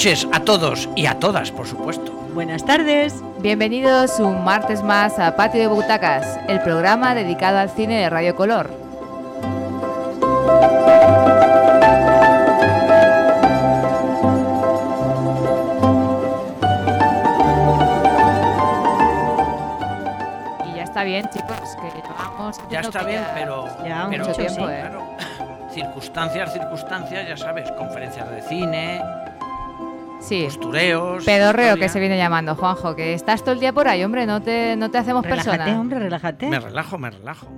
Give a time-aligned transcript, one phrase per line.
[0.00, 2.10] Buenas noches a todos y a todas, por supuesto.
[2.32, 3.12] Buenas tardes.
[3.40, 8.34] Bienvenidos un martes más a Patio de Butacas, el programa dedicado al cine de Radio
[8.34, 8.70] Color.
[20.66, 22.60] Y ya está bien, chicos, que llevamos...
[22.70, 24.80] Ya está bien, ya- pero, Ya, pero mucho tiempo, sí, ¿eh?
[24.80, 25.02] claro,
[25.70, 29.00] circunstancias, circunstancias, ya sabes, conferencias de cine,
[30.30, 31.24] Sí, postureos.
[31.24, 34.40] pedorreo que se viene llamando, Juanjo, que estás todo el día por ahí, hombre, no
[34.40, 35.80] te, no te hacemos Relájate, persona.
[35.80, 36.46] hombre, relájate.
[36.46, 37.48] Me relajo, me relajo.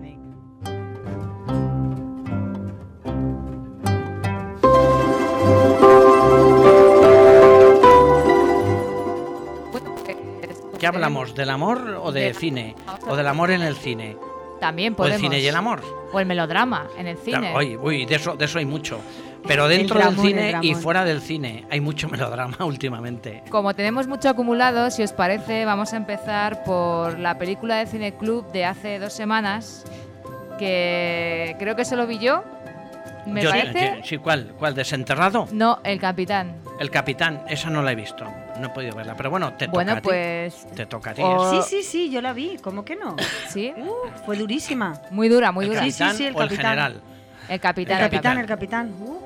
[10.79, 11.35] ¿Qué hablamos?
[11.35, 12.75] ¿Del amor o de De- cine?
[13.09, 14.17] ¿O del amor en el cine?
[14.61, 15.17] También ¿O podemos.
[15.17, 15.81] el cine y el amor?
[16.13, 17.55] O el melodrama en el cine.
[17.57, 19.01] Uy, uy, de eso, de eso hay mucho.
[19.47, 23.43] Pero El dentro dramón, del el cine y fuera del cine hay mucho melodrama últimamente.
[23.51, 28.15] Como tenemos mucho acumulado, si os parece, vamos a empezar por la película de Cine
[28.15, 29.85] Club de hace dos semanas,
[30.59, 32.45] que creo que solo vi yo.
[33.27, 33.97] ¿Me Yo- parece?
[33.99, 34.53] yo- sí, ¿cuál?
[34.59, 34.75] ¿Cuál?
[34.75, 35.47] ¿Desenterrado?
[35.53, 36.57] No, El Capitán.
[36.81, 38.25] El Capitán, esa no la he visto.
[38.59, 39.15] No he podido verla.
[39.17, 40.01] Pero bueno, te toca Bueno, a ti.
[40.03, 41.23] pues Te toca a ti.
[41.25, 42.57] o- Sí, sí, sí, yo la vi.
[42.61, 43.15] ¿Cómo que no?
[43.49, 45.01] sí, Uh, fue durísima.
[45.11, 45.85] muy dura, muy ¿El dura.
[45.85, 46.65] Sí, sí, sí, el o el capitán.
[46.71, 47.01] general?
[47.49, 47.99] El El Capitán.
[47.99, 48.39] El capitán, capitán.
[48.39, 48.93] el capitán.
[49.01, 49.19] Uh,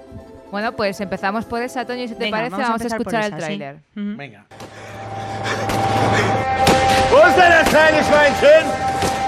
[0.51, 2.99] Bueno, pues empezamos por esa, Toño, y si te venga, parece, vamos, vamos, a, empezar
[2.99, 3.43] por escuchar el esa, sí.
[3.43, 3.77] tráiler.
[3.97, 4.17] Ujú.
[4.17, 4.47] Venga.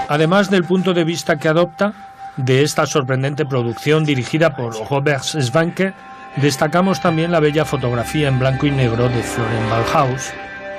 [0.07, 5.93] Además del punto de vista que adopta de esta sorprendente producción dirigida por Robert Svanke,
[6.37, 10.31] destacamos también la bella fotografía en blanco y negro de Florian Bauhaus,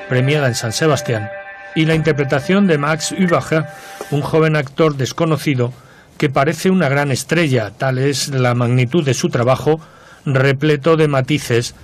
[0.08, 1.28] premiada en San Sebastián,
[1.74, 3.66] y la interpretación de Max Übacher,
[4.10, 5.72] un joven actor desconocido
[6.20, 9.80] que parece una gran estrella, tal es la magnitud de su trabajo,
[10.26, 11.74] repleto de matices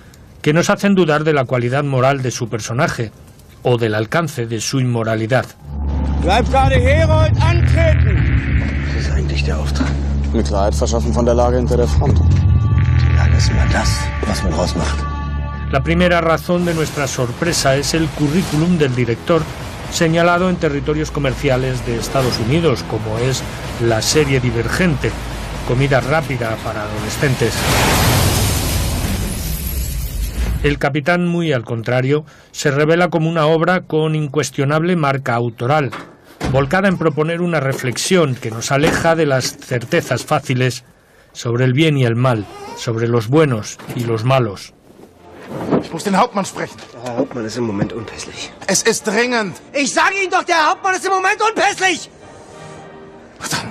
[0.42, 3.12] que nos hacen dudar de la cualidad moral de su personaje
[3.62, 5.46] o del alcance de su inmoralidad.
[6.20, 8.84] Bleib gerade Herold antreten!
[8.94, 9.88] Was ist eigentlich der Auftrag?
[10.34, 12.18] Eine Klarheit verschaffen von der Lage hinter der Front.
[12.18, 13.88] Die Lage ist immer das,
[14.26, 14.98] was man draus macht.
[15.72, 19.40] La primera razón de nuestra sorpresa es el currículum del director
[19.90, 23.42] señalado en territorios comerciales de Estados Unidos, como es
[23.80, 25.10] la serie Divergente,
[25.66, 27.54] comida rápida para adolescentes.
[30.62, 35.90] El Capitán, muy al contrario, se revela como una obra con incuestionable marca autoral,
[36.50, 40.84] volcada en proponer una reflexión que nos aleja de las certezas fáciles
[41.32, 44.75] sobre el bien y el mal, sobre los buenos y los malos.
[45.82, 46.76] Ich muss den Hauptmann sprechen.
[46.92, 48.52] Der Herr Hauptmann ist im Moment unpässlich.
[48.66, 49.56] Es ist dringend.
[49.72, 52.10] Ich sage Ihnen doch, der Hauptmann ist im Moment unpässlich!
[53.50, 53.68] Dann,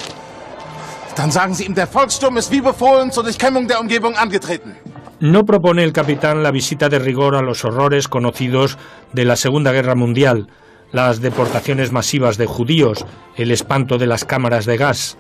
[1.16, 4.76] dann sagen Sie ihm, der Volkssturm ist wie befohlen zur Durchkämmung der Umgebung angetreten.
[5.20, 8.78] No propone el capitán la visita de rigor a los horrores conocidos
[9.14, 10.48] de la Segunda Guerra Mundial,
[10.92, 13.06] las deportaciones masivas de judíos,
[13.38, 15.18] el espanto de las cámaras de gas.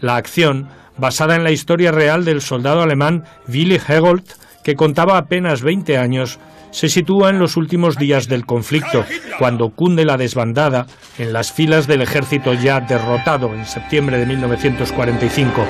[0.00, 0.68] La acción,
[0.98, 4.24] basada en la historia real del soldado alemán Willy Hegold,
[4.62, 6.38] que contaba apenas 20 años,
[6.70, 9.04] se sitúa en los últimos días del conflicto,
[9.38, 10.86] cuando cunde la desbandada
[11.18, 15.64] en las filas del ejército ya derrotado en septiembre de 1945.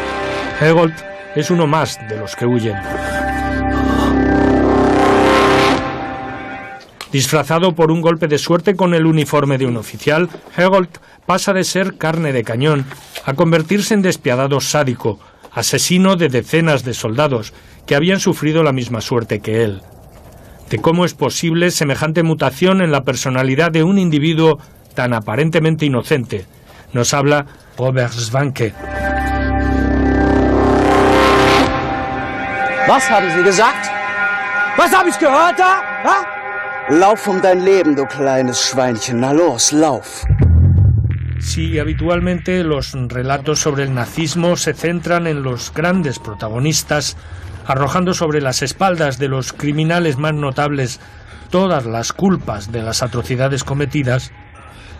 [0.60, 0.94] Hegold
[1.34, 2.76] es uno más de los que huyen.
[7.12, 10.88] Disfrazado por un golpe de suerte con el uniforme de un oficial, Hegold
[11.26, 12.86] pasa de ser carne de cañón
[13.26, 15.18] a convertirse en despiadado sádico,
[15.52, 17.52] asesino de decenas de soldados
[17.86, 19.82] que habían sufrido la misma suerte que él.
[20.70, 24.58] De cómo es posible semejante mutación en la personalidad de un individuo
[24.94, 26.46] tan aparentemente inocente,
[26.92, 27.46] nos habla
[27.76, 28.72] Robert Svanke.
[32.88, 33.90] Was haben Sie gesagt?
[34.76, 35.82] Was habe ich gehört da?
[36.04, 36.42] Ha?
[36.88, 39.20] Lauf um dein Leben, du kleines Schweinchen.
[39.20, 40.24] Na los, lauf.
[41.42, 47.16] Si habitualmente los relatos sobre el nazismo se centran en los grandes protagonistas,
[47.66, 51.00] arrojando sobre las espaldas de los criminales más notables
[51.50, 54.32] todas las culpas de las atrocidades cometidas,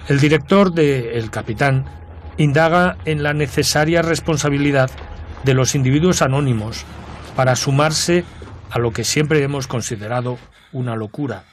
[0.08, 1.86] el director de El Capitán
[2.36, 4.90] indaga en la necesaria responsabilidad
[5.44, 6.84] de los individuos anónimos
[7.36, 8.24] para sumarse
[8.70, 10.38] a lo que siempre hemos considerado
[10.72, 11.44] una locura.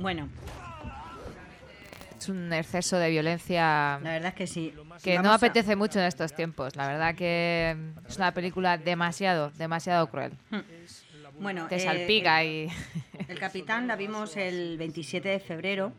[0.00, 0.28] Bueno,
[2.18, 4.74] Es un exceso de violencia la verdad es que sí.
[5.02, 6.76] que no a- apetece mucho en estos tiempos.
[6.76, 7.76] La verdad que
[8.08, 10.32] es una película demasiado, demasiado cruel.
[11.38, 12.68] Bueno, Te eh, salpica y...
[13.28, 15.92] el capitán la vimos el 27 de febrero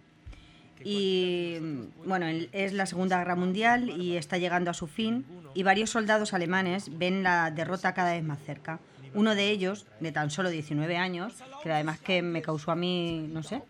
[0.84, 1.58] Y
[2.06, 6.34] bueno, es la Segunda Guerra Mundial y está llegando a su fin y varios soldados
[6.34, 8.80] alemanes ven la derrota cada vez más cerca.
[9.14, 11.34] Uno de ellos, de tan solo 19 años,
[11.64, 13.62] que además que me causó a mí, no sé,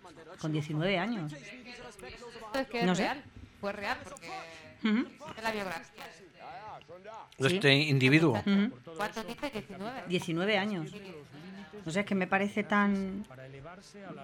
[0.42, 1.32] con 19 años.
[1.34, 3.04] Es que No es sé.
[3.04, 3.24] real.
[3.62, 4.28] Fue real porque
[5.38, 6.04] es la biografía.
[7.38, 7.56] De Sí.
[7.56, 8.42] este individuo.
[8.98, 9.50] ¿Cuánto dice?
[9.52, 10.04] 19.
[10.08, 10.92] 19 años.
[11.86, 13.26] No sé, es que me parece tan.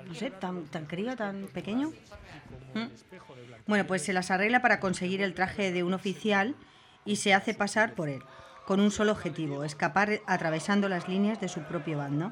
[0.05, 1.91] No sé, tan, tan crío, tan pequeño.
[2.73, 2.85] ¿Mm?
[3.67, 6.55] Bueno, pues se las arregla para conseguir el traje de un oficial
[7.05, 8.21] y se hace pasar por él,
[8.65, 12.31] con un solo objetivo: escapar atravesando las líneas de su propio bando.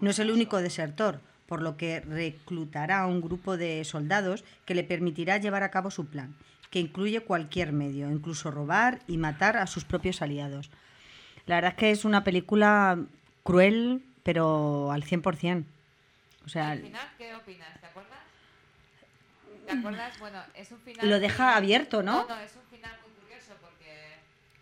[0.00, 4.74] No es el único desertor, por lo que reclutará a un grupo de soldados que
[4.74, 6.34] le permitirá llevar a cabo su plan,
[6.70, 10.70] que incluye cualquier medio, incluso robar y matar a sus propios aliados.
[11.46, 12.98] La verdad es que es una película
[13.42, 15.64] cruel, pero al 100%.
[16.46, 17.80] O sea, ¿Al final qué opinas?
[17.80, 18.18] ¿Te acuerdas?
[19.66, 20.18] ¿Te acuerdas?
[20.18, 21.08] Bueno, es un final.
[21.08, 22.22] Lo deja muy- abierto, ¿no?
[22.22, 24.16] No, no, es un final muy curioso porque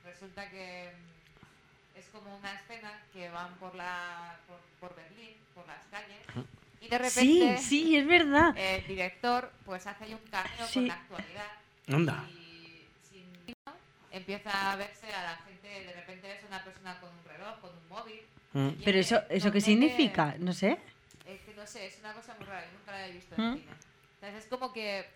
[0.05, 4.59] resulta que mm, es como una escena que van por la por,
[4.89, 6.19] por Berlín, por las calles,
[6.83, 8.57] y de sí, repente sí, es verdad.
[8.59, 10.75] el director pues hace ahí un cameo Sí.
[10.81, 11.47] con la actualidad.
[11.89, 12.25] Anda.
[12.31, 13.25] Y sin
[14.11, 17.71] empieza a verse a la gente, de repente es una persona con un reloj, con
[17.71, 18.21] un móvil.
[18.53, 18.83] Mm.
[18.85, 20.35] Pero eso, ¿eso qué significa?
[20.39, 20.79] No sé.
[21.27, 23.41] Es que no sé, es una cosa muy rara, yo nunca la he visto ¿Mm?
[23.43, 23.73] en cine.
[24.21, 25.07] Entonces es como que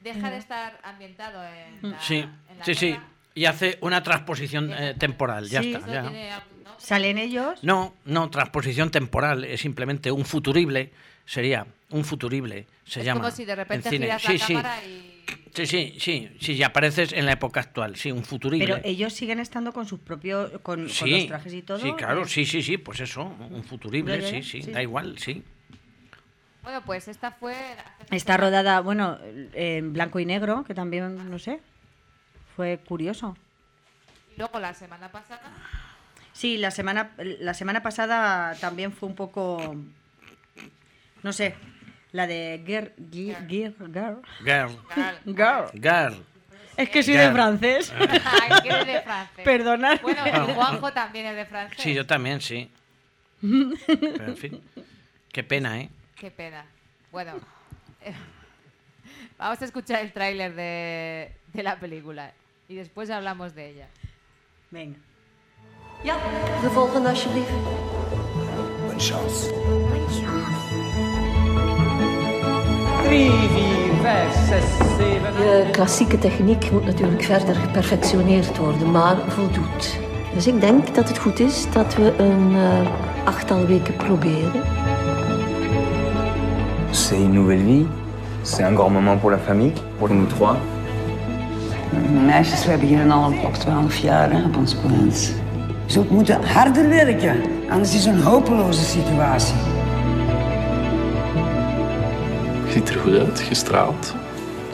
[0.00, 2.96] deja de estar ambientado en la, Sí, en la sí, sí.
[3.36, 5.72] Y hace una transposición eh, temporal, ya Sí.
[5.74, 5.86] está.
[5.92, 6.02] Ya.
[6.02, 6.30] tiene.
[6.78, 7.62] Salen ellos.
[7.62, 10.90] No, no, transposición temporal, es simplemente un futurible,
[11.26, 13.20] sería un futurible, se es llama.
[13.20, 14.06] como si de repente en cine.
[14.06, 15.24] giras sí, la sí, cámara y...
[15.54, 18.66] sí, sí, sí, sí, y apareces en la época actual, sí, un futurible.
[18.66, 20.50] Pero ellos siguen estando con sus propios.
[20.62, 21.78] con, con sí, los trajes y todo.
[21.78, 24.70] sí, claro, sí, sí, sí, pues eso, un futurible, sí, sí, sí.
[24.70, 25.42] da igual, sí.
[26.62, 27.52] Bueno, pues esta fue...
[27.54, 29.18] la- Está rodada, bueno,
[29.54, 31.60] en blanco y negro, que también, no sé.
[32.56, 33.36] Fue curioso.
[34.34, 35.52] Y luego la semana pasada...
[36.32, 39.74] Sí, la semana, la semana pasada también fue un poco.
[41.22, 41.54] No sé.
[42.12, 42.92] La de Girl.
[43.10, 43.48] Girl.
[43.48, 43.84] Girl.
[43.94, 44.22] Girl.
[44.44, 45.70] Girl, Girl.
[45.72, 46.26] girl.
[46.76, 47.26] Es que soy Girl.
[47.28, 47.94] de francés.
[47.98, 49.44] Ay, que eres de francés.
[49.44, 50.00] Perdonad.
[50.02, 51.78] Bueno, Juanjo también es de francés.
[51.80, 52.70] Sí, yo también, sí.
[53.40, 54.62] Pero, en fin,
[55.32, 55.88] qué pena, ¿eh?
[56.16, 56.66] Qué pena.
[57.12, 57.32] Bueno,
[58.02, 58.12] eh,
[59.38, 62.30] vamos a escuchar el tráiler de, de la película
[62.68, 63.86] y después hablamos de ella.
[64.70, 64.96] Venga.
[66.04, 66.16] Ja,
[66.62, 67.50] de volgende alsjeblieft.
[68.86, 69.50] Bonne chance.
[73.04, 74.64] 3, 4, 5, 6,
[74.96, 75.32] 7.
[75.38, 79.98] Je klassieke techniek moet natuurlijk verder geperfectioneerd worden, maar voldoet.
[80.34, 84.62] Dus ik denk dat het goed is dat we een eh, achttal weken proberen.
[86.90, 87.86] C'est une nouvelle vie.
[88.42, 90.56] C'est un grand moment pour la famille, pour nous trois.
[92.26, 95.34] Meisjes, we hebben hier een al op 12 jaar hè, op ons plant.
[95.86, 99.54] Je zult moeten harder werken, anders is het een hopeloze situatie.
[102.64, 104.14] Je ziet er goed uit, gestraald.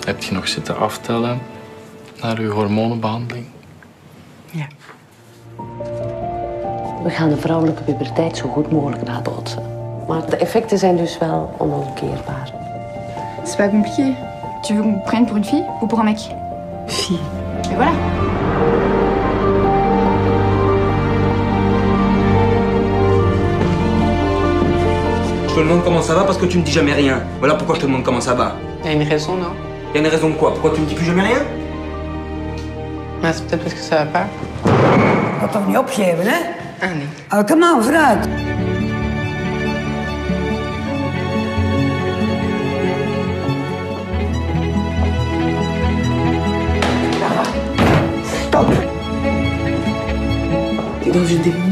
[0.04, 1.38] Heb je nog zitten aftellen
[2.20, 3.46] naar je hormonenbehandeling?
[4.50, 4.66] Ja.
[7.02, 9.62] We gaan de vrouwelijke puberteit zo goed mogelijk nabootsen.
[10.08, 12.52] Maar de effecten zijn dus wel onomkeerbaar.
[13.44, 14.14] C'est pas compliqué.
[14.62, 16.41] Tu veux qu'on prenne pour une fille ou pour un mec
[16.86, 17.18] Fille.
[17.70, 17.92] Et voilà.
[25.48, 27.20] Je te demande comment ça va parce que tu me dis jamais rien.
[27.38, 28.54] Voilà pourquoi je te demande comment ça va.
[28.84, 29.52] Il y a une raison, non?
[29.94, 30.52] Y a une raison de quoi?
[30.52, 31.42] Pourquoi tu me dis plus jamais rien?
[33.22, 34.26] Maar c'est peut-être parce que ça va pas.
[35.40, 36.38] Wat toch niet opgeven, hè?
[36.80, 37.06] Ah nee.
[37.30, 37.82] Oh, kom aan,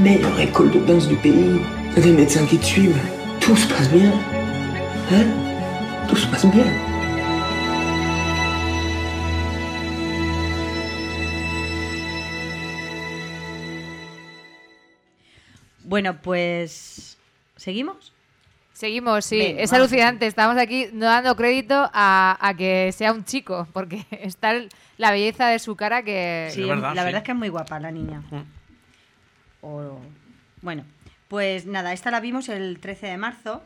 [0.00, 1.60] meilleures écoles de danse du pays.
[1.94, 3.00] T'as des médecins qui te suivent.
[3.40, 4.12] Tout se passe bien.
[5.12, 5.26] Hein
[6.08, 6.66] Tout se passe bien.
[15.84, 17.18] Bueno, pues.
[17.56, 18.12] ¿Seguimos?
[18.72, 19.38] Seguimos, sí.
[19.38, 20.26] Venga, es alucinante.
[20.26, 25.10] Estamos aquí no dando crédito a, a que sea un chico, porque está el- la
[25.10, 26.48] belleza de su cara que...
[26.52, 27.04] Sí, verdad, la sí.
[27.06, 28.22] verdad es que es muy guapa la niña.
[29.62, 29.98] O-
[30.62, 30.84] bueno,
[31.28, 33.62] pues nada, esta la vimos el 13 de marzo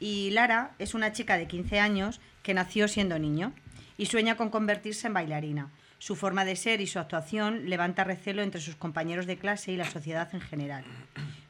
[0.00, 3.52] y Lara es una chica de 15 años que nació siendo niño
[3.96, 5.70] y sueña con convertirse en bailarina.
[5.98, 9.76] Su forma de ser y su actuación levanta recelo entre sus compañeros de clase y
[9.76, 10.84] la sociedad en general.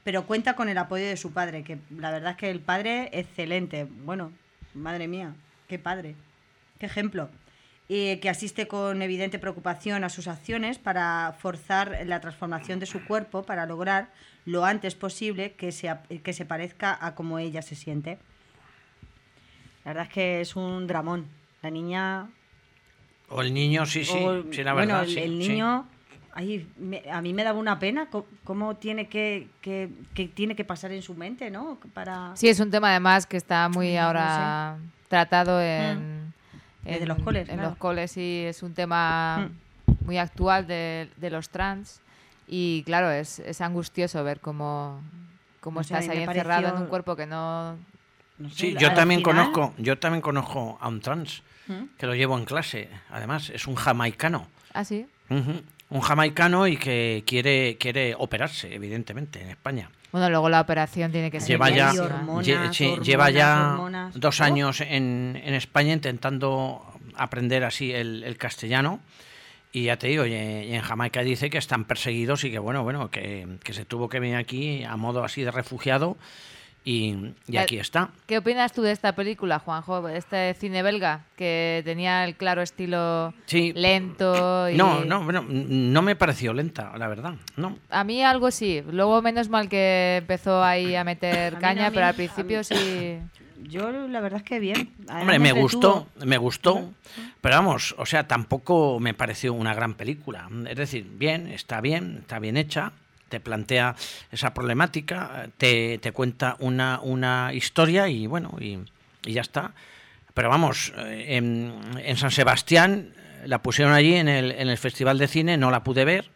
[0.05, 3.09] Pero cuenta con el apoyo de su padre, que la verdad es que el padre
[3.13, 3.85] excelente.
[4.05, 4.31] Bueno,
[4.75, 5.33] madre mía,
[5.69, 6.17] qué padre.
[6.79, 7.31] qué ejemplo.
[7.95, 13.05] Eh, que asiste con evidente preocupación a sus acciones para forzar la transformación de su
[13.05, 14.09] cuerpo para lograr
[14.47, 15.95] lo antes posible que se,
[16.25, 18.17] que se parezca a como ella se siente.
[19.85, 21.27] La verdad es que es un dramón.
[21.61, 22.29] La niña
[23.29, 25.03] O el niño, sí, sí, o- sí, la bueno, verdad.
[25.05, 25.49] el, sí, el sí.
[25.51, 25.87] niño,
[26.33, 30.57] ay, me- a mí me daba una pena co- cómo tiene que, que, que tiene
[30.57, 31.79] que pasar en su mente, ¿no?
[31.93, 32.35] Para...
[32.37, 36.22] Sí, es un tema además que está muy ahora tratado en,
[36.85, 37.71] Desde los coles, En claro.
[37.71, 39.51] los coles y es un tema
[40.05, 42.01] muy actual de, de los trans.
[42.49, 45.01] Y claro, es, es angustioso ver cómo,
[45.61, 47.77] cómo No estás ahí encerrado en un cuerpo que no...
[48.53, 51.85] Sí, yo también final- conozco, yo también conozco a un trans ¿Mm?
[51.97, 52.89] que lo llevo en clase.
[53.11, 54.49] Además, es un jamaicano.
[54.75, 55.07] Ah, sí.
[55.31, 55.63] Ujú,
[55.93, 59.91] Un jamaicano y que quiere, quiere operarse, evidentemente, en España.
[60.11, 62.43] Bueno, luego la operación tiene que ser Lleva ya, buenísima.
[62.43, 64.21] lle- sí, hormonas, lleva ya hormonas.
[64.21, 66.83] dos años en, en España intentando
[67.17, 69.01] aprender así el, el castellano.
[69.75, 72.83] Y ya te digo, y, y en Jamaica dice que están perseguidos y que bueno,
[72.83, 76.19] bueno, que, que se tuvo que venir aquí a modo así de refugiado
[76.85, 77.15] y,
[77.47, 78.11] y Eh, aquí está.
[78.27, 80.09] ¿Qué opinas tú de esta película, Juanjo?
[80.09, 83.73] Este cine belga que tenía el claro estilo Sí.
[83.75, 84.77] lento y...
[84.77, 87.35] No, no, bueno, no me pareció lenta, la verdad.
[87.57, 87.79] No.
[87.91, 88.83] A mí algo sí.
[88.91, 92.07] Luego menos mal que empezó ahí a meter A mí caña, no, a mí pero
[92.07, 93.19] al principio sí...
[93.65, 94.91] Yo la verdad es que bien.
[95.07, 96.91] Además, Hombre, me gustó, me gustó,
[97.41, 100.49] pero vamos, o sea, tampoco me pareció una gran película.
[100.69, 102.91] Es decir, bien, está bien, está bien hecha,
[103.33, 103.97] te plantea
[104.31, 108.79] esa problemática, te, te cuenta una, una historia y bueno, y,
[109.25, 109.73] y ya está.
[110.35, 114.77] Pero vamos, eh, en, en San Sebastián eh, la pusieron allí en el, en el
[114.77, 116.31] Festival de Cine, no la pude ver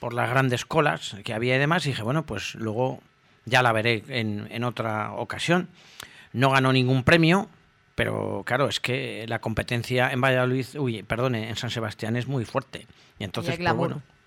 [0.00, 3.00] por las grandes colas que había y demás, y dije, bueno, pues luego
[3.46, 5.68] ya la veré en, en otra ocasión.
[6.34, 7.48] No ganó ningún premio,
[7.94, 12.44] pero claro, es que la competencia en Valladolid, uy, perdone, en San Sebastián es muy
[12.44, 12.86] fuerte.
[13.18, 13.88] Y entonces, hay pues glamour.
[13.88, 14.17] bueno.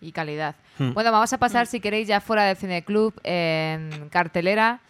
[0.00, 0.56] Y calidad.
[0.78, 0.92] Hmm.
[0.92, 4.80] Bueno, vamos a pasar, si queréis, ya fuera del Cine Club, en cartelera,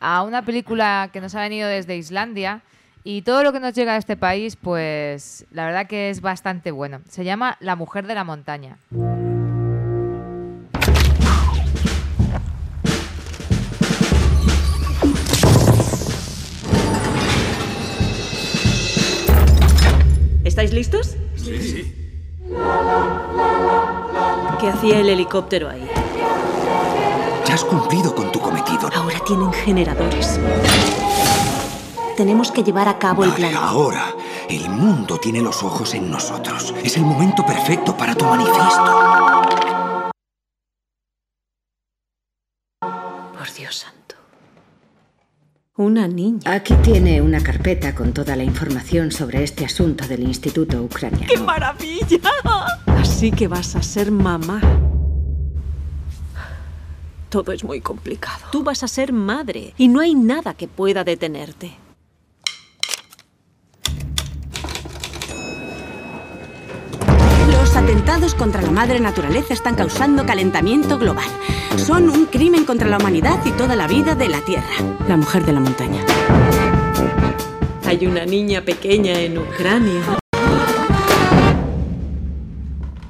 [0.00, 2.62] a una película que nos ha venido desde Islandia.
[3.04, 6.70] Y todo lo que nos llega a este país, pues la verdad que es bastante
[6.70, 7.00] bueno.
[7.08, 8.78] Se llama La Mujer de la Montaña.
[20.44, 21.16] ¿Estáis listos?
[21.34, 22.02] Sí, sí.
[24.60, 25.88] ¿Qué hacía el helicóptero ahí?
[27.46, 28.88] Ya has cumplido con tu cometido.
[28.94, 30.38] Ahora tienen generadores.
[32.16, 33.54] Tenemos que llevar a cabo el plan.
[33.56, 34.14] ahora
[34.48, 36.74] el mundo tiene los ojos en nosotros.
[36.84, 39.42] Es el momento perfecto para tu manifiesto.
[42.80, 44.01] Por Dios santo.
[45.78, 46.52] Una niña.
[46.52, 51.24] Aquí tiene una carpeta con toda la información sobre este asunto del Instituto Ucraniano.
[51.26, 52.20] ¡Qué maravilla!
[52.84, 54.60] Así que vas a ser mamá.
[57.30, 58.48] Todo es muy complicado.
[58.52, 61.72] Tú vas a ser madre y no hay nada que pueda detenerte.
[67.72, 71.24] Los atentados contra la madre naturaleza están causando calentamiento global.
[71.78, 74.68] Son un crimen contra la humanidad y toda la vida de la Tierra.
[75.08, 76.04] La mujer de la montaña.
[77.86, 80.02] Hay una niña pequeña en Ucrania.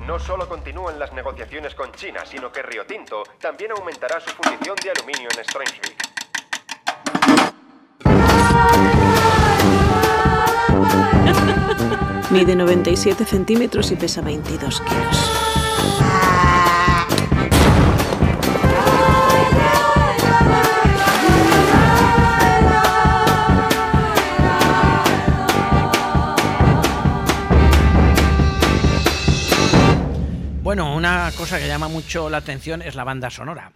[0.07, 4.77] No solo continúan las negociaciones con China, sino que Río Tinto también aumentará su fundición
[4.81, 6.13] de aluminio en Stromsvik.
[12.33, 15.31] Mide 97 centímetros y pesa 22 kilos.
[30.63, 33.73] Bueno, una cosa que llama mucho la atención es la banda sonora.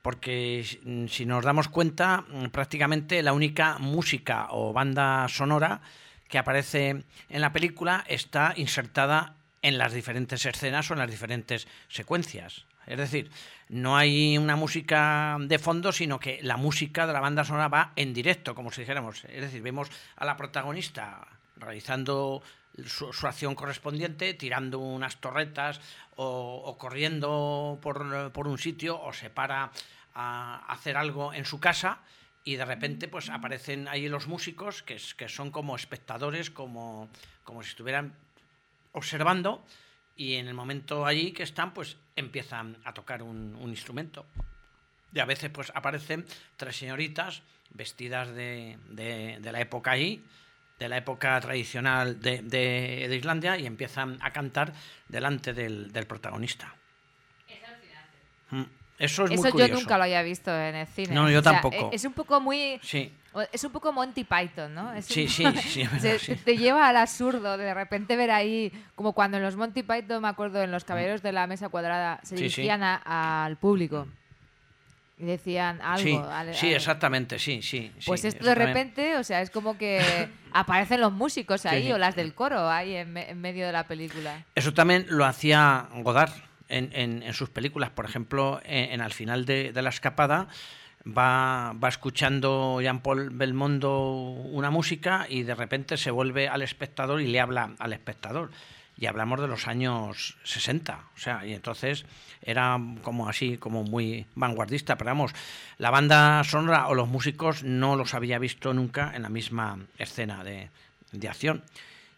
[0.00, 0.64] Porque
[1.10, 5.82] si nos damos cuenta, mm, prácticamente la única música o banda sonora
[6.30, 11.66] que aparece en la película está insertada en las diferentes escenas o en las diferentes
[11.88, 12.64] secuencias.
[12.86, 13.30] Es decir,
[13.68, 17.92] no hay una música de fondo, sino que la música de la banda sonora va
[17.96, 19.24] en directo, como si dijéramos.
[19.24, 22.42] Es decir, vemos a la protagonista realizando
[22.86, 25.80] su, su acción correspondiente, tirando unas torretas
[26.16, 29.70] o, o corriendo por, por un sitio o se para
[30.14, 32.00] a hacer algo en su casa
[32.44, 37.08] y de repente pues aparecen ahí los músicos que, es- que son como espectadores, como,
[37.44, 38.14] como si estuvieran
[38.92, 39.64] observando
[40.16, 44.26] y en el momento allí que están pues empiezan a tocar un, un instrumento.
[45.12, 46.24] Y a veces pues aparecen
[46.56, 50.24] tres señoritas vestidas de, de- de la época allí
[50.78, 54.72] de la época tradicional de, de- de Islandia y empiezan a cantar
[55.08, 56.74] delante del, del protagonista.
[58.50, 58.62] Mm,
[59.00, 61.14] Eso es Eso muy yo nunca lo había visto en el cine.
[61.14, 61.90] No, yo O sea, tampoco.
[61.90, 62.78] e- es un poco muy...
[62.82, 63.12] Sí.
[63.52, 64.92] Es un poco Monty Python, ¿no?
[64.92, 66.34] Es Sí, un- sí, sí, se- sí.
[66.36, 70.28] Te lleva al absurdo de repente ver ahí, como cuando en los Monty Python, me
[70.28, 72.60] acuerdo, en los Caballeros de la Mesa Cuadrada, se Sí, sí.
[72.62, 74.06] dirigían a- al público
[75.18, 76.02] y decían algo.
[76.02, 77.92] Sí, al- sí, al- exactamente, sí, sí.
[78.04, 80.00] Pues sí, esto de repente, o sea, es como que
[80.52, 81.92] aparecen los músicos ahí sí.
[81.92, 84.44] o las del coro ahí en, me- en medio de la película.
[84.54, 86.32] Eso también lo hacía Godard
[86.70, 87.90] en, en- sus películas.
[87.90, 90.48] Por ejemplo, en, en Al final de, de la escapada
[91.06, 97.26] va, va escuchando Jean-Paul Belmondo una música y de repente se vuelve al espectador y
[97.26, 98.50] le habla al espectador.
[98.98, 102.04] Y hablamos de los años 60, o sea, y entonces
[102.42, 105.32] era como así, como muy vanguardista, pero vamos,
[105.78, 110.44] la banda sonora o los músicos no los había visto nunca en la misma escena
[110.44, 110.68] de,
[111.12, 111.62] de acción.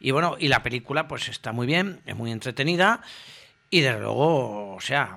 [0.01, 3.01] Y bueno, y la película pues está muy bien, es muy entretenida
[3.73, 5.17] y desde luego, o sea,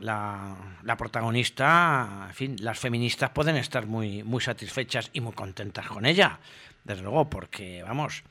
[0.00, 5.86] la, la protagonista, en fin, las feministas pueden estar muy, muy satisfechas y muy contentas
[5.86, 6.38] con ella,
[6.84, 8.24] desde luego, porque vamos,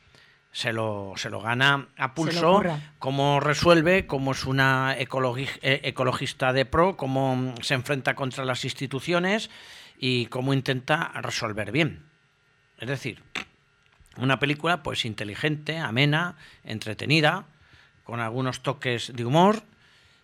[0.52, 2.40] se lo, se lo gana a pulso,
[3.00, 8.66] cómo resuelve, cómo es una ecologi- eh, ecologista de pro, cómo se enfrenta contra las
[8.66, 9.50] instituciones
[9.98, 12.04] y cómo intenta resolver bien.
[12.78, 13.24] Es decir,
[14.18, 17.46] una película pues inteligente, amena, entretenida,
[18.04, 19.64] con algunos toques de humor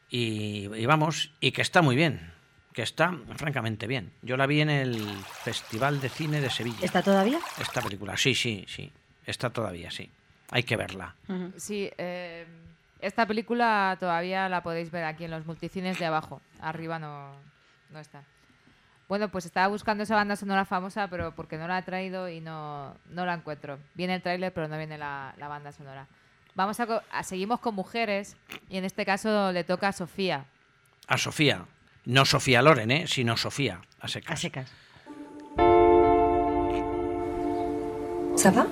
[0.09, 2.31] y, y vamos, y que está muy bien,
[2.73, 4.11] que está francamente bien.
[4.21, 4.95] Yo la vi en el
[5.43, 6.79] Festival de Cine de Sevilla.
[6.81, 7.39] ¿Está todavía?
[7.59, 8.91] Esta película, sí, sí, sí,
[9.25, 10.09] está todavía, sí.
[10.49, 11.13] Hay que verla.
[11.57, 12.45] Sí, eh,
[13.01, 16.41] esta película todavía la podéis ver aquí en los multicines de abajo.
[16.61, 17.33] Arriba no,
[17.91, 18.23] no está.
[19.09, 22.41] Bueno, pues estaba buscando esa banda sonora famosa, pero porque no la he traído y
[22.41, 23.77] no, no la encuentro.
[23.93, 26.07] Viene el tráiler, pero no viene la, la banda sonora.
[26.57, 28.35] Vamos a, a, seguimos con mujeres
[28.67, 30.45] y en este caso le toca a Sofía.
[31.07, 31.65] A Sofía.
[32.05, 33.05] No Sofía Loren, ¿eh?
[33.05, 34.33] sino Sofía, a secas.
[34.33, 34.69] A secas.
[38.35, 38.65] Ça va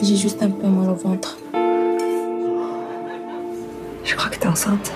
[0.00, 1.36] J'ai juste un peu mal au ventre.
[4.02, 4.90] Je crois que t'es enceinte.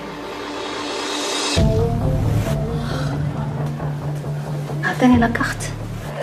[4.83, 5.71] Attendez la carte.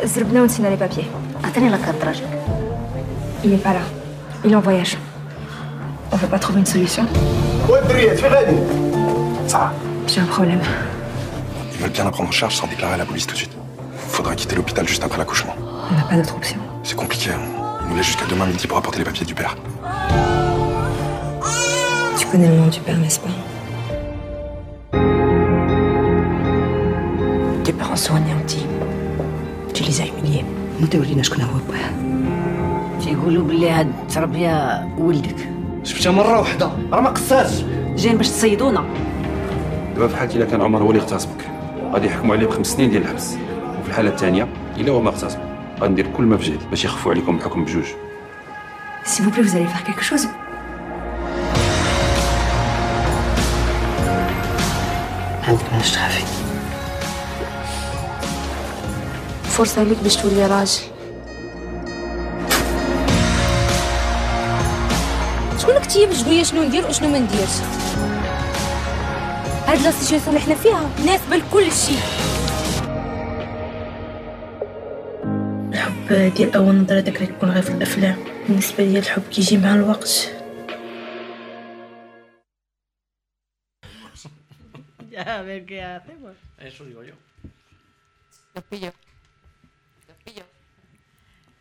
[0.05, 1.07] Zerbna, on signe les papiers.
[1.45, 2.27] Attendez la carte, Rajak.
[3.45, 3.83] Il est pas là.
[4.45, 4.97] Il est en voyage.
[6.22, 7.06] On peut pas trouver une solution
[10.08, 10.62] J'ai un problème.
[11.74, 13.56] Ils veulent bien la prendre en charge sans déclarer à la police tout de suite.
[13.98, 15.54] Faudra quitter l'hôpital juste après l'accouchement.
[15.92, 16.58] On n'a pas d'autre option.
[16.84, 17.32] C'est compliqué.
[17.32, 17.40] hein.
[17.84, 19.56] Il nous laisse jusqu'à demain midi pour apporter les papiers du père.
[22.18, 23.30] Tu connais le nom du père, n'est-ce pas
[27.64, 28.66] Tes parents sont anéantis.
[29.74, 30.46] Tu les as humiliés.
[30.82, 31.90] ما تورينا شكون هو باه
[33.04, 35.50] تيقولوا بلي هاد التربية ولدك
[35.85, 36.71] شفتها مرة واحدة.
[36.93, 37.51] راه ما قصاش
[37.97, 38.85] جايين باش تصيدونا.
[39.95, 41.51] دابا في حالتي إلا كان عمر هو اللي اغتصبك.
[41.93, 43.35] غادي يحكموا عليه بخمس سنين ديال الحبس.
[43.81, 45.39] وفي الحالة الثانية إلا هو ما اغتصب
[45.81, 47.85] غندير كل ما في جهدي باش يخفوا عليكم الحكم بجوج.
[49.05, 50.27] S'il vous plaît, vous allez faire quelque chose.
[55.49, 56.25] عندك مناش تخافي
[59.45, 60.92] فرصة ليك باش تولي راجل
[65.93, 67.57] تيبجدو يا شنو ندير وشنو ما نديرش
[69.67, 72.03] هاد لا سيتوياسيون اللي حنا فيها مناسبه لكل شيء
[75.73, 78.17] الحب ديال أول نظرة داك اللي كيكون غير في الأفلام
[78.49, 80.33] بالنسبة لي الحب كيجي مع الوقت
[85.25, 86.35] a ver qué hacemos.
[86.59, 87.15] Eso digo yo.
[88.55, 88.93] Los pillo.
[90.09, 90.45] Los pillo.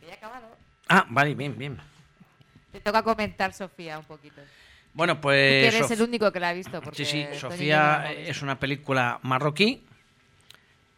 [0.07, 0.47] Ya acabado.
[0.89, 1.77] Ah, vale, bien, bien.
[2.71, 4.41] Te toca comentar, Sofía, un poquito.
[4.93, 5.35] Bueno, Tú pues...
[5.49, 6.81] que eres Sof- el único que la ha visto.
[6.81, 9.85] Porque Sí, sí, Sofía no es una película marroquí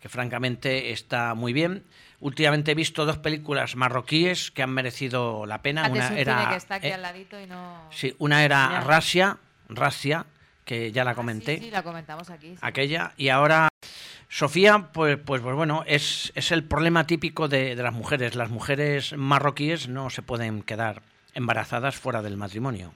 [0.02, 1.84] que francamente está muy bien.
[2.20, 5.86] Últimamente he visto dos películas marroquíes que han merecido la pena.
[5.86, 7.88] Es Una era, que está aquí eh, al ladito y no...
[7.92, 8.82] sí, una era.
[8.82, 9.38] Rasia,
[9.70, 10.26] Rasia,
[10.66, 11.58] que ya la comenté.
[11.58, 12.52] Sí, sí, la comentamos aquí.
[12.52, 12.58] sí.
[12.62, 13.68] aquella y ahora
[14.30, 18.50] Sofía pues pues, pues bueno es, es el problema típico de, de las mujeres las
[18.50, 21.02] mujeres marroquíes no se pueden quedar
[21.34, 22.94] embarazadas fuera del matrimonio.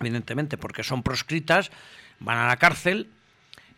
[0.00, 1.70] Evidentemente porque son proscritas
[2.18, 3.08] van a la cárcel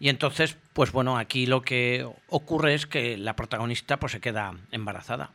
[0.00, 4.54] y entonces pues bueno aquí lo que ocurre es que la protagonista pues se queda
[4.70, 5.30] embarazada.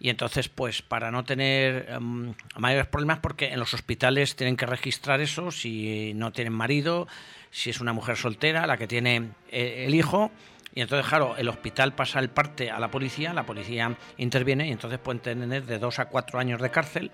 [0.00, 4.64] Y entonces, pues para no tener em, mayores problemas, porque en los hospitales tienen que
[4.64, 7.08] registrar eso, si no tienen marido,
[7.50, 10.30] si es una mujer soltera, la que tiene eh, el hijo,
[10.74, 14.70] y entonces, claro, el hospital pasa el parte a la policía, la policía interviene y
[14.70, 17.10] entonces pueden tener de dos a cuatro años de cárcel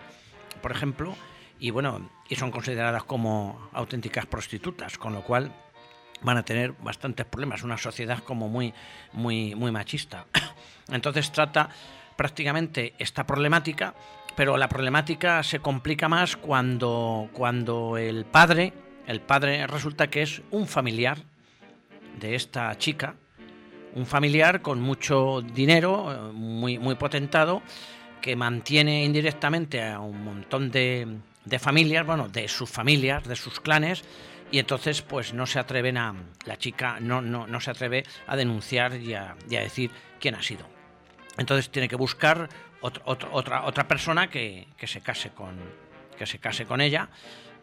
[0.64, 1.14] por ejemplo,
[1.60, 5.52] y bueno, y son consideradas como auténticas prostitutas, con lo cual
[6.22, 8.72] van a tener bastantes problemas, una sociedad como muy,
[9.12, 10.24] muy, muy machista.
[10.88, 11.68] Entonces trata
[12.16, 13.94] prácticamente esta problemática,
[14.36, 18.72] pero la problemática se complica más cuando, cuando el padre,
[19.06, 21.18] el padre resulta que es un familiar
[22.18, 23.16] de esta chica,
[23.94, 27.60] un familiar con mucho dinero, muy, muy potentado,
[28.24, 31.18] que mantiene indirectamente a un montón de,
[31.58, 34.02] familias, bueno, de sus familias, de sus clanes,
[34.50, 36.14] y entonces pues no se atreven a,
[36.46, 40.66] la chica no, no, no se atreve a denunciar y a, decir quién ha sido.
[41.36, 42.48] Entonces tiene que buscar
[42.80, 45.58] otro- otra, otra persona que, que se case con,
[46.16, 47.10] que se case con ella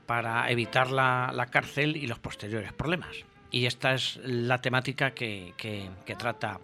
[0.05, 3.17] para evitar la, la cárcel y los posteriores problemas.
[3.49, 6.59] Y esta es la temática que- que trata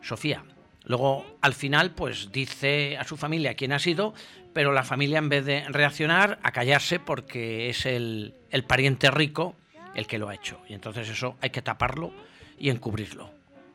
[0.00, 0.42] Sofía.
[0.86, 4.14] Luego, al final, pues dice a su familia quién ha sido,
[4.52, 9.56] pero la familia en vez de reaccionar, a callarse porque es el, el pariente rico
[9.94, 10.60] el que lo ha hecho.
[10.68, 12.12] Y entonces eso hay que taparlo
[12.58, 13.30] y encubrirlo.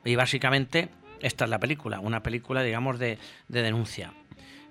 [0.05, 4.13] Y básicamente esta es la película, una película, digamos, de, de denuncia,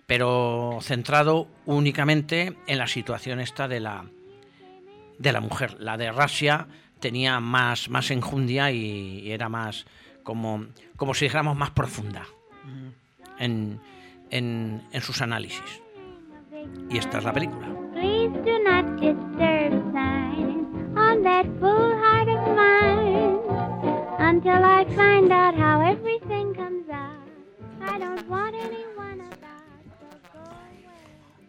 [0.07, 4.05] pero centrado únicamente en la situación esta de la,
[5.19, 5.77] de la mujer.
[5.79, 6.67] La de Rasia
[6.99, 9.87] tenía más, más enjundia y, y era más,
[10.23, 12.27] como, como si dijéramos, más profunda
[13.39, 13.81] en,
[14.31, 15.83] en, en sus análisis.
[16.89, 17.69] Y esta es la película.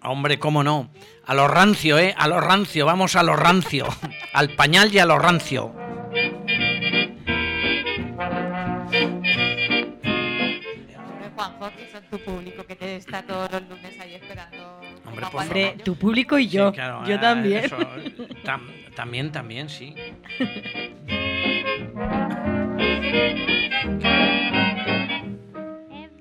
[0.03, 0.89] Hombre, cómo no.
[1.25, 2.15] A lo rancio, ¿eh?
[2.17, 3.85] A lo rancio, vamos a lo rancio.
[4.33, 5.80] Al pañal y a lo rancio.
[12.11, 14.81] Tu público, que te está todos los lunes ahí esperando.
[15.05, 16.69] Hombre, por tu público y yo.
[16.69, 17.63] Sí, claro, yo eh, también.
[17.65, 17.77] eso,
[18.43, 19.95] tam- también, también, sí.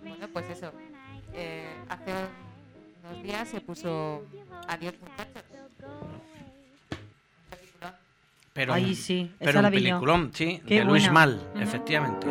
[0.03, 0.73] Bueno, pues eso.
[1.35, 2.13] Eh, hace
[3.05, 4.23] unos días se puso
[4.69, 5.43] Adiós muchachos.
[8.53, 9.81] Pero, Ay, sí, pero la un yo.
[9.81, 11.11] peliculón, sí, Qué de Luis.
[11.11, 11.63] Mal, Ujú.
[11.63, 12.27] efectivamente.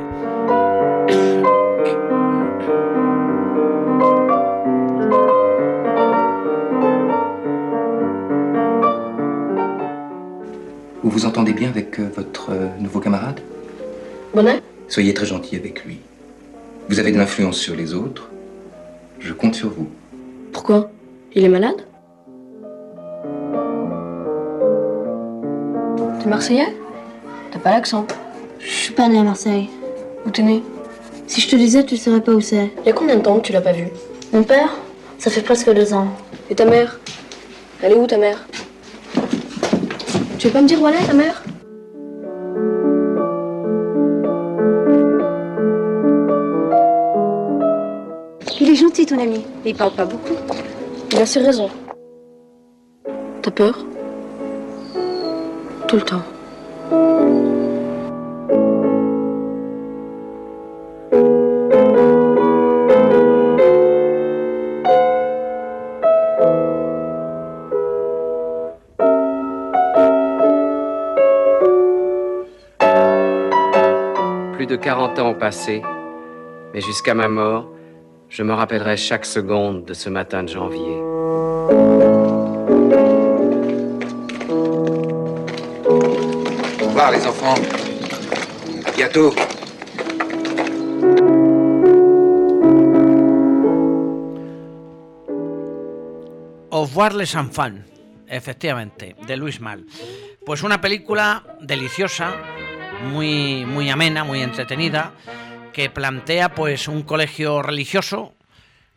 [11.09, 13.39] Vous vous entendez bien avec euh, votre euh, nouveau camarade?
[14.31, 14.61] Bonnet?
[14.87, 15.97] Soyez très gentil avec lui.
[16.87, 18.29] Vous avez de l'influence sur les autres.
[19.19, 19.87] Je compte sur vous.
[20.51, 20.91] Pourquoi?
[21.33, 21.83] Il est malade?
[26.21, 26.77] T'es Marseillais?
[27.51, 28.05] T'as pas l'accent?
[28.59, 29.67] Je suis pas née à Marseille.
[30.27, 30.61] Où t'es né?
[31.25, 32.69] Si je te disais, tu saurais pas où c'est.
[32.83, 33.87] Il y a combien de temps que tu l'as pas vu?
[34.31, 34.77] Mon père,
[35.17, 36.09] ça fait presque deux ans.
[36.51, 36.99] Et ta mère?
[37.81, 38.45] Elle est où ta mère?
[40.39, 41.43] Tu veux pas me dire où elle est ta mère?
[48.61, 49.45] Il est gentil, ton ami.
[49.65, 50.35] Mais il parle pas beaucoup.
[51.11, 51.69] Il a ses raisons.
[53.41, 53.85] T'as peur?
[55.89, 56.23] Tout le temps.
[75.09, 75.81] 40 ans ont passé,
[76.73, 77.67] mais jusqu'à ma mort,
[78.29, 80.97] je me rappellerai chaque seconde de ce matin de janvier.
[86.81, 87.55] Au revoir, les enfants.
[88.85, 89.33] À bientôt.
[96.71, 97.79] Au revoir les enfants,
[98.29, 99.83] efectivamente, de Luis Mal.
[100.45, 102.35] Pues una película deliciosa,
[103.03, 105.13] muy, muy amena, muy entretenida,
[105.73, 108.33] que plantea pues un colegio religioso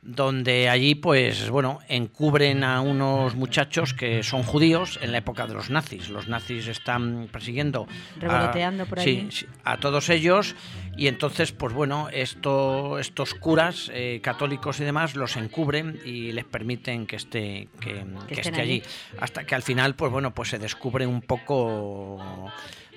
[0.02, 5.54] donde allí pues bueno encubren a unos muchachos que son judíos en la época de
[5.54, 6.08] los nazis.
[6.08, 7.86] Los nazis están persiguiendo
[8.18, 9.28] Revoloteando a, por allí.
[9.30, 10.56] sí, a todos ellos
[10.96, 16.46] y entonces pues bueno esto, estos curas eh, católicos y demás los encubren y les
[16.46, 18.72] permiten que esté que, que esté allí.
[18.72, 18.82] allí.
[19.20, 22.50] hasta que al final pues bueno pues se descubre un poco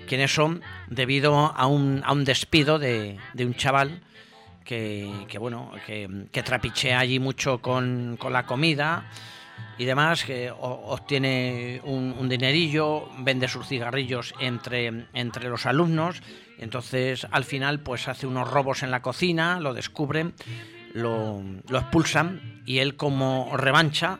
[0.05, 4.01] quiénes son debido a un, a un despido de, de un chaval
[4.63, 9.09] que, que, bueno que, que trapichea allí mucho con, con la comida
[9.77, 16.21] y demás que obtiene un, un dinerillo vende sus cigarrillos entre, entre los alumnos
[16.57, 20.33] entonces al final pues hace unos robos en la cocina lo descubren
[20.93, 24.19] lo, lo expulsan y él como revancha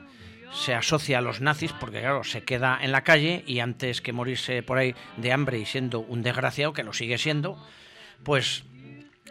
[0.55, 4.13] se asocia a los nazis porque, claro, se queda en la calle y antes que
[4.13, 7.61] morirse por ahí de hambre y siendo un desgraciado, que lo sigue siendo,
[8.23, 8.63] pues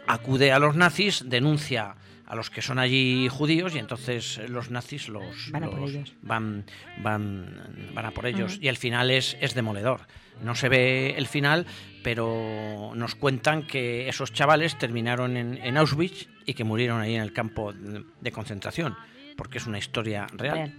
[0.07, 1.95] acude a los nazis, denuncia
[2.27, 5.91] a los que son allí judíos y entonces los nazis los Van a por los-
[5.91, 6.13] ellos.
[6.23, 6.65] van
[7.03, 10.01] van van a por ellos y el final es, es demoledor
[10.41, 11.67] no se ve el final
[12.03, 17.21] pero nos cuentan que esos chavales terminaron en, en Auschwitz y que murieron ahí en
[17.21, 18.95] el campo de, de concentración
[19.37, 20.73] porque es una historia real, Real.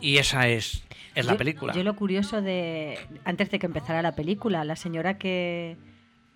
[0.00, 0.84] Y esa es
[1.14, 4.76] es la Yo- película Yo lo curioso de, antes de que empezara la película, la
[4.76, 5.76] señora que,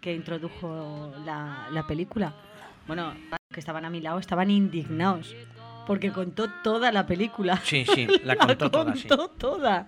[0.00, 2.34] que introdujo la, la película,
[2.86, 3.14] bueno,
[3.52, 5.34] que estaban a mi lado, estaban indignados,
[5.86, 7.60] porque contó toda la película.
[7.64, 9.06] Sí, sí, la contó toda, sí.
[9.08, 9.86] contó toda.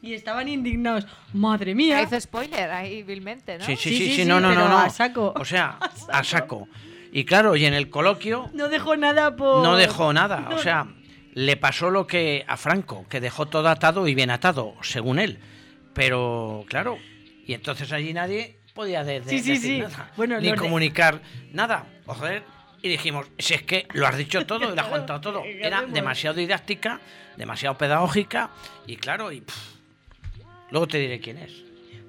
[0.00, 1.06] Y estaban indignados.
[1.32, 2.02] Madre mía.
[2.02, 3.64] Hizo spoiler ahí vilmente, ¿no?
[3.64, 4.78] Sí, sí, sí, sí, no, no, pero no, no.
[4.78, 5.32] a saco.
[5.36, 5.78] O sea,
[6.12, 6.66] a saco.
[7.12, 9.62] Y claro, y en el coloquio No dejó nada por...
[9.62, 10.46] no dejó nada.
[10.48, 10.58] O No.
[10.58, 10.86] sea,
[11.32, 15.38] le pasó lo que a Franco, que dejó todo atado y bien atado, según él.
[15.94, 16.98] Pero, claro,
[17.46, 19.78] y entonces allí nadie podía de- de- Sí, sí, decir sí.
[19.80, 21.20] nada, Bueno, ni de- comunicar
[21.52, 21.86] nada.
[22.06, 22.42] Joder,
[22.82, 25.42] y dijimos, si es que lo has dicho todo y lo has contado todo.
[25.42, 27.00] ¿qué Era demasiado didáctica,
[27.36, 28.50] demasiado pedagógica,
[28.86, 29.56] y claro, y pff,
[30.70, 31.52] luego te diré quién es.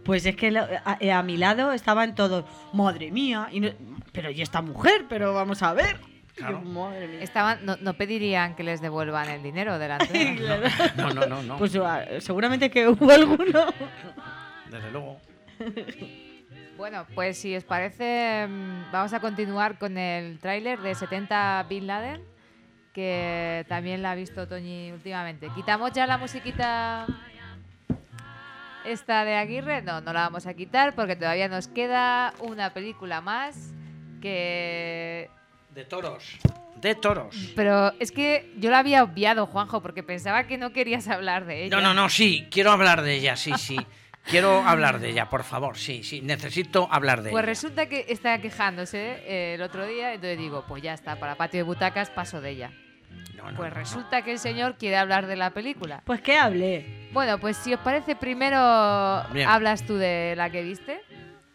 [0.06, 3.72] Pues es que lo- a, a mi lado estaban todos, madre mía, y no-
[4.12, 6.00] pero y esta mujer, pero vamos a ver.
[6.36, 7.22] Y yo, madre mía.
[7.22, 10.94] Estaban, no, no pedirían que les devuelvan el dinero de la entrada.
[10.98, 11.58] No, no, no, no.
[11.58, 13.66] Pues ah, seguramente que hubo alguno.
[14.70, 15.20] Desde luego.
[16.78, 21.86] Bueno, pues si os parece, mm, vamos a continuar con el tráiler de 70 Bin
[21.86, 22.22] Laden,
[22.94, 25.50] que también la ha visto Toñi últimamente.
[25.54, 27.06] ¿Quitamos ya la musiquita
[28.86, 29.82] esta de Aguirre?
[29.82, 33.74] No, no la vamos a quitar porque todavía nos queda una película más
[34.22, 35.30] que...
[35.74, 36.38] De toros.
[36.76, 37.54] De toros.
[37.56, 41.66] Pero es que yo la había obviado, Juanjo, porque pensaba que no querías hablar de
[41.66, 41.76] ella.
[41.78, 43.78] No, no, no, sí, quiero hablar de ella, sí, sí.
[44.26, 47.46] Quiero hablar de ella, por favor, sí, sí, necesito hablar de Pues ella.
[47.50, 51.58] resulta que estaba quejándose eh, el otro día, entonces digo, pues ya está, para patio
[51.58, 52.72] de butacas paso de ella.
[53.58, 56.02] pues resulta que el señor quiere hablar de la película.
[56.06, 57.10] Pues que hable.
[57.12, 58.58] Bueno, pues si os parece, primero
[59.34, 59.50] Bien.
[59.50, 61.02] hablas tú de la que viste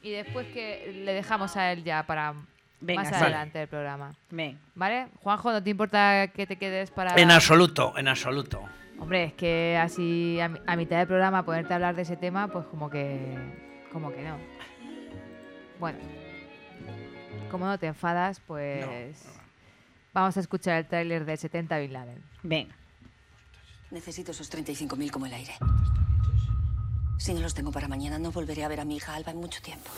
[0.02, 2.34] y después que le dejamos a él ya para
[2.80, 3.24] Venga, más vale.
[3.24, 4.14] adelante del programa.
[4.30, 4.58] Ven.
[4.74, 5.08] ¿Vale?
[5.22, 7.14] Juanjo, ¿no te importa que te quedes para...?
[7.16, 8.62] En absoluto, en absoluto.
[8.98, 12.48] Hombre, es que así a, a mitad del programa ponerte a hablar de ese tema,
[12.48, 13.36] pues como que...
[13.92, 14.36] como que no.
[15.78, 15.98] Bueno.
[17.50, 19.24] Como no te enfadas, pues...
[20.12, 22.22] Vamos a escuchar el tráiler de 70 Bin Laden.
[22.42, 22.68] Ven.
[23.90, 25.54] Necesito esos 35.000 como el aire.
[27.18, 29.38] Si no los tengo para mañana, no volveré a ver a mi hija Alba en
[29.38, 29.90] mucho tiempo.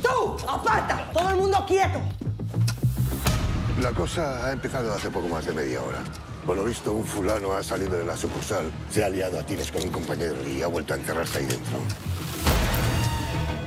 [0.00, 0.36] Tú!
[0.48, 1.10] ¡Aparta!
[1.12, 2.00] ¡Todo el mundo quieto!
[3.80, 5.98] La cosa ha empezado hace poco más de media hora.
[6.44, 9.70] Por lo visto, un fulano ha salido de la sucursal, se ha liado a tiros
[9.70, 11.78] con un compañero y ha vuelto a encerrarse ahí dentro.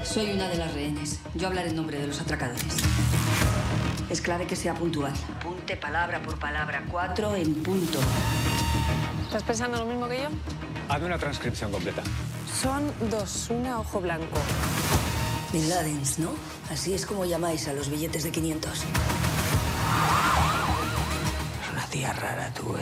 [0.03, 1.19] Soy una de las rehenes.
[1.33, 2.63] Yo hablaré en nombre de los atracadores.
[4.09, 5.13] Es clave que sea puntual.
[5.39, 6.83] Apunte palabra por palabra.
[6.91, 7.99] Cuatro en punto.
[9.25, 10.29] ¿Estás pensando lo mismo que yo?
[10.89, 12.03] Hazme una transcripción completa.
[12.61, 14.37] Son dos, una ojo blanco.
[15.53, 16.31] Bin Ladens, ¿no?
[16.71, 18.73] Así es como llamáis a los billetes de 500.
[18.73, 18.81] Es
[21.71, 22.81] una tía rara tú, ¿eh?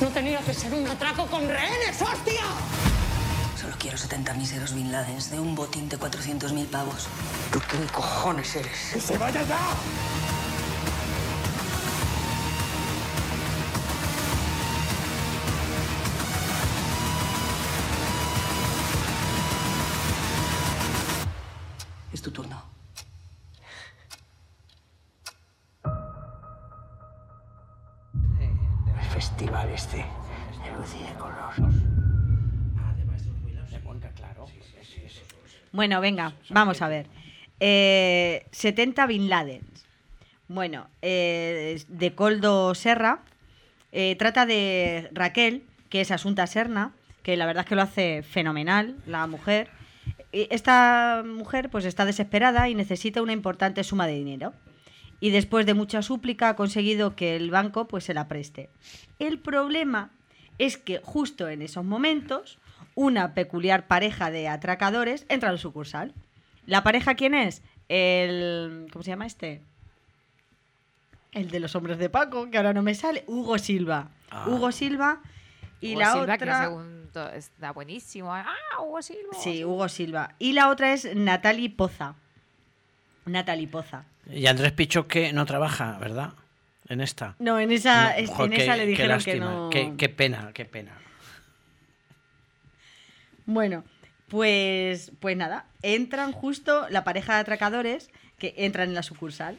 [0.00, 2.44] No tenía que ser un atraco con rehenes, hostia.
[3.60, 7.08] Solo quiero 70 míseros Bin Ladens de un botín de 400.000 pavos.
[7.50, 8.90] ¿Tú quién cojones eres?
[8.92, 9.58] ¡Que se vaya ya!
[35.76, 37.06] Bueno, venga, vamos a ver.
[37.60, 39.60] Eh, 70 Bin Laden.
[40.48, 43.20] Bueno, eh, de Coldo Serra.
[43.92, 48.22] eh, trata de Raquel, que es Asunta Serna, que la verdad es que lo hace
[48.22, 49.68] fenomenal, la mujer.
[50.32, 54.54] Y Esta mujer pues está desesperada y necesita una importante suma de dinero.
[55.20, 58.70] Y después de mucha súplica ha conseguido que el banco pues se la preste.
[59.18, 60.10] El problema
[60.56, 62.58] es que justo en esos momentos
[62.96, 66.12] una peculiar pareja de atracadores entra al sucursal.
[66.66, 67.62] ¿La pareja quién es?
[67.88, 68.88] El...
[68.92, 69.60] ¿Cómo se llama este?
[71.32, 73.22] El de los hombres de Paco, que ahora no me sale.
[73.28, 74.08] Hugo Silva.
[74.30, 74.46] Ah.
[74.48, 75.20] Hugo Silva
[75.80, 77.36] y Hugo la Silva, que otra...
[77.36, 78.34] está buenísimo.
[78.34, 78.46] Ah,
[78.82, 79.32] Hugo Silva.
[79.38, 80.34] Sí, Hugo Silva.
[80.38, 82.14] Y la otra es Natalie Poza.
[83.26, 84.04] Natalie Poza.
[84.30, 86.32] Y Andrés Pichoque no trabaja, ¿verdad?
[86.88, 87.34] En esta.
[87.38, 89.70] No, en esa, No, es- jo, en qué- esa le qué dijeron que no.
[89.70, 90.92] Qué, qué pena, qué pena.
[93.46, 93.84] Bueno,
[94.28, 99.56] pues, pues nada, entran justo la pareja de atracadores que entran en la sucursal.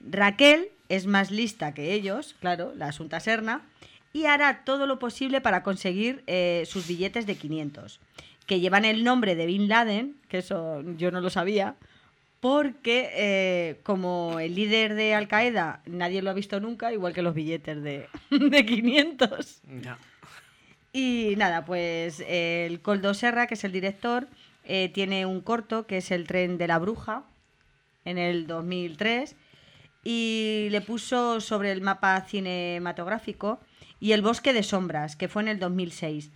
[0.00, 3.62] Raquel es más lista que ellos, claro, la Asunta Serna,
[4.12, 8.00] y hará todo lo posible para conseguir eh, sus billetes de 500,
[8.46, 11.74] que llevan el nombre de Bin Laden, que eso yo no lo sabía,
[12.40, 17.22] porque eh, como el líder de Al Qaeda nadie lo ha visto nunca, igual que
[17.22, 19.60] los billetes de, de 500.
[19.82, 19.98] Ya.
[20.98, 24.28] Y nada, pues eh, el Coldo Serra, que es el director,
[24.64, 27.22] eh, tiene un corto que es El tren de la bruja,
[28.06, 29.36] en el 2003,
[30.04, 33.60] y le puso sobre el mapa cinematográfico
[34.00, 36.30] y El bosque de sombras, que fue en el 2006.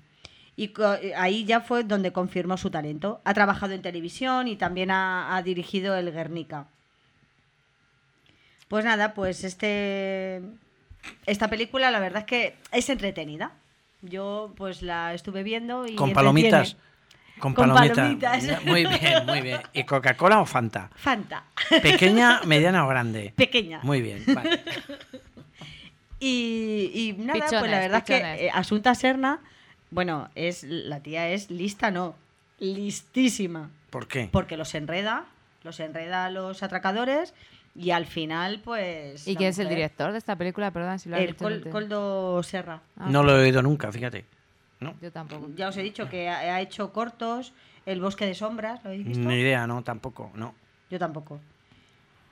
[0.56, 3.22] Y co- ahí ya fue donde confirmó su talento.
[3.24, 6.66] Ha trabajado en televisión y también ha, ha dirigido El Guernica.
[8.68, 10.42] Pues nada, pues este
[11.24, 13.52] esta película la verdad es que es entretenida.
[14.02, 16.76] Yo pues la estuve viendo y Con palomitas.
[17.38, 17.96] Con, Con palomitas.
[17.96, 18.64] palomitas.
[18.66, 19.60] Muy bien, muy bien.
[19.72, 20.90] ¿Y Coca-Cola o Fanta?
[20.94, 21.44] Fanta.
[21.82, 23.32] ¿Pequeña, mediana o grande?
[23.36, 23.80] Pequeña.
[23.82, 24.62] Muy bien, vale.
[26.22, 28.32] Y, y nada, pues la verdad pichones.
[28.32, 29.40] es que eh, Asunta Serna,
[29.90, 32.14] bueno, es la tía es lista, no,
[32.58, 33.70] listísima.
[33.88, 34.28] ¿Por qué?
[34.30, 35.24] Porque los enreda,
[35.64, 37.32] los enreda a los atracadores
[37.74, 39.26] y al final, pues.
[39.28, 40.70] ¿Y quién es el director de esta película?
[40.70, 41.72] Perdón, si lo has El dicho Col- antes.
[41.72, 42.80] Coldo Serra.
[42.96, 44.24] No lo he oído nunca, fíjate.
[44.80, 45.48] No, Yo tampoco.
[45.56, 47.52] Ya os he dicho que ha, hecho cortos,
[47.86, 49.28] El bosque de sombras, ¿lo habéis visto?
[49.28, 50.54] ni idea, no, tampoco, no.
[50.90, 51.40] Yo tampoco.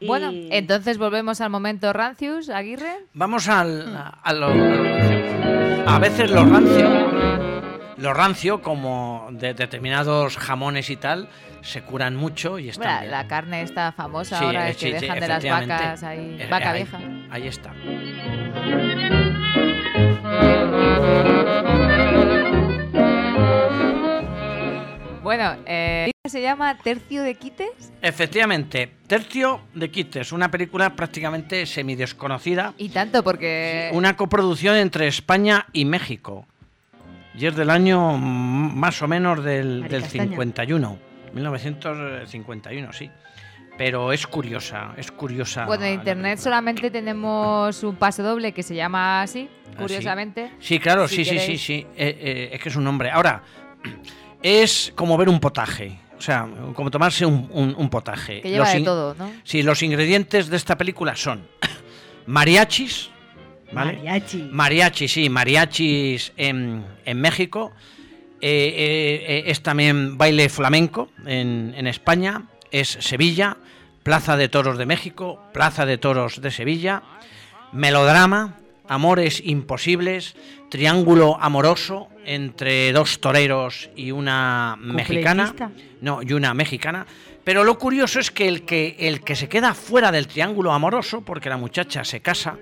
[0.01, 3.05] Y- Bueno, entonces volvemos al momento Rancius, Aguirre.
[3.15, 5.89] Vamos al, a, a lo, a lo rancio.
[5.91, 7.68] A veces lo rancio,
[7.99, 11.29] lo rancio, como de determinados jamones y tal,
[11.63, 13.11] se curan mucho y están Bueno, bien.
[13.11, 16.03] la carne está famosa Sí, ahora, eh, es que sí, sí, dejan de las vacas
[16.05, 16.99] ahí, Eh, vaca ahí- vieja.
[17.31, 17.73] Ahí está.
[25.23, 32.73] Bueno, eh, se llama Tercio de Quites Efectivamente, Tercio de Quites, una película prácticamente semidesconocida,
[32.79, 36.47] y tanto porque una coproducción entre España y México.
[37.39, 40.25] Y es del año mm, más o menos del, del Castaña.
[40.31, 40.99] 51,
[41.35, 43.11] 1951, sí.
[43.77, 45.65] Pero es curiosa, es curiosa.
[45.67, 49.77] bueno, en internet solamente tenemos un paso doble que se llama así, ¿Ah, sí?
[49.77, 50.51] curiosamente.
[50.59, 51.87] Sí, claro, Si sí, sí, sí, sí.
[51.97, 53.11] Eh, eh, es que es un nombre.
[53.13, 53.41] Ahora,
[54.43, 55.97] es como ver un potaje.
[56.19, 58.41] O sea, como tomarse un, un- un potaje.
[58.41, 59.31] Que lleva Los de todo, ¿no?
[59.45, 61.47] Sí, los ingredientes de esta película son
[62.27, 63.11] mariachis,
[63.73, 63.95] ¿vale?
[63.95, 64.49] Mariachi.
[64.51, 67.73] Mariachi, sí, mariachis en, en México.
[68.41, 72.45] Eh, eh, eh, es también baile flamenco en, en España.
[72.71, 73.57] Es Sevilla,
[74.03, 77.03] Plaza de Toros de México, Plaza de Toros de Sevilla.
[77.73, 78.57] Melodrama,
[78.89, 80.37] amores imposibles,
[80.71, 85.55] triángulo amoroso entre dos toreros y una mexicana.
[86.01, 87.07] No, y una mexicana.
[87.43, 91.23] Pero lo curioso es que el que, el que se queda fuera del triángulo amoroso,
[91.23, 92.59] porque la muchacha se casa,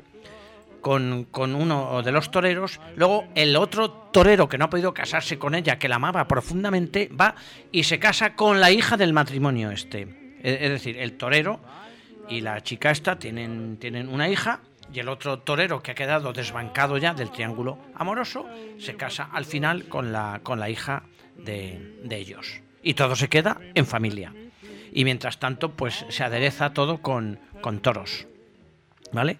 [0.86, 2.80] con, uno de los toreros.
[2.94, 7.08] Luego el otro torero que no ha podido casarse con ella, que la amaba profundamente,
[7.08, 7.34] va
[7.72, 10.02] y se casa con la hija del matrimonio este.
[10.42, 11.58] Es es decir, el torero
[12.28, 14.60] y la chica esta tienen, tienen una hija
[14.92, 18.46] y el otro torero que ha quedado desbancado ya del triángulo amoroso
[18.78, 21.02] se casa al final con la, con la hija
[21.36, 22.60] de, de ellos.
[22.84, 24.32] Y todo se queda en familia.
[24.92, 28.28] Y mientras tanto, pues se adereza todo con, con toros.
[29.12, 29.38] ¿Vale?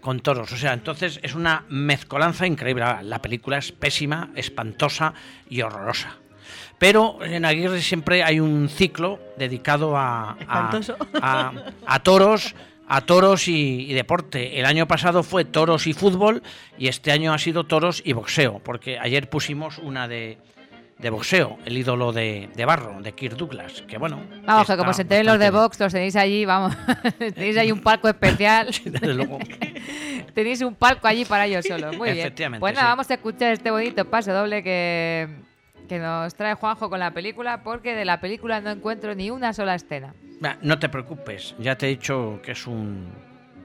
[0.00, 0.52] Con toros.
[0.52, 2.84] O sea, entonces es una mezcolanza increíble.
[3.02, 5.12] La película es pésima, espantosa
[5.50, 6.16] y horrorosa.
[6.78, 10.70] Pero en Aguirre siempre hay un ciclo dedicado a, a,
[11.20, 11.52] a-
[11.86, 12.54] a toros,
[12.86, 14.60] a toros y, y deporte.
[14.60, 16.42] El año pasado fue toros y fútbol
[16.78, 20.38] y este año ha sido toros y boxeo, porque ayer pusimos una de,
[20.98, 24.20] de boxeo, el ídolo de, de barro, de Kirk Douglas, que bueno.
[24.44, 26.76] Vamos, que como se enteren los de Vox, los tenéis allí, vamos.
[27.18, 28.66] tenéis ahí un palco especial.
[28.84, 29.38] Desde luego.
[30.34, 31.96] tenéis un palco allí para ellos solos.
[31.96, 32.34] Muy bien.
[32.58, 32.90] Pues nada, sí.
[32.90, 35.28] vamos a escuchar este bonito paso doble que,
[35.88, 39.52] que nos trae Juanjo con la película, porque de la película no encuentro ni una
[39.52, 40.14] sola escena.
[40.62, 43.08] No te preocupes, ya te he dicho que es un,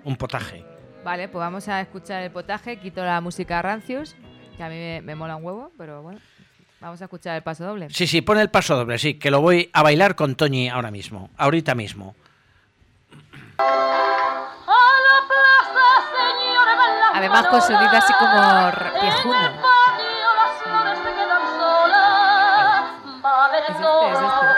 [0.03, 0.63] un potaje.
[1.03, 2.77] Vale, pues vamos a escuchar el potaje.
[2.77, 4.15] Quito la música Rancius,
[4.55, 6.19] que a mí me, me mola un huevo, pero bueno.
[6.83, 7.87] Vamos a escuchar el paso doble.
[7.89, 10.91] Sí, sí, pon el paso doble, sí, que lo voy a bailar con Toñi ahora
[10.91, 12.13] mismo, ahorita mismo.
[17.13, 19.49] Además con sonido así como r- viejuno.
[23.53, 24.52] Es este, es este.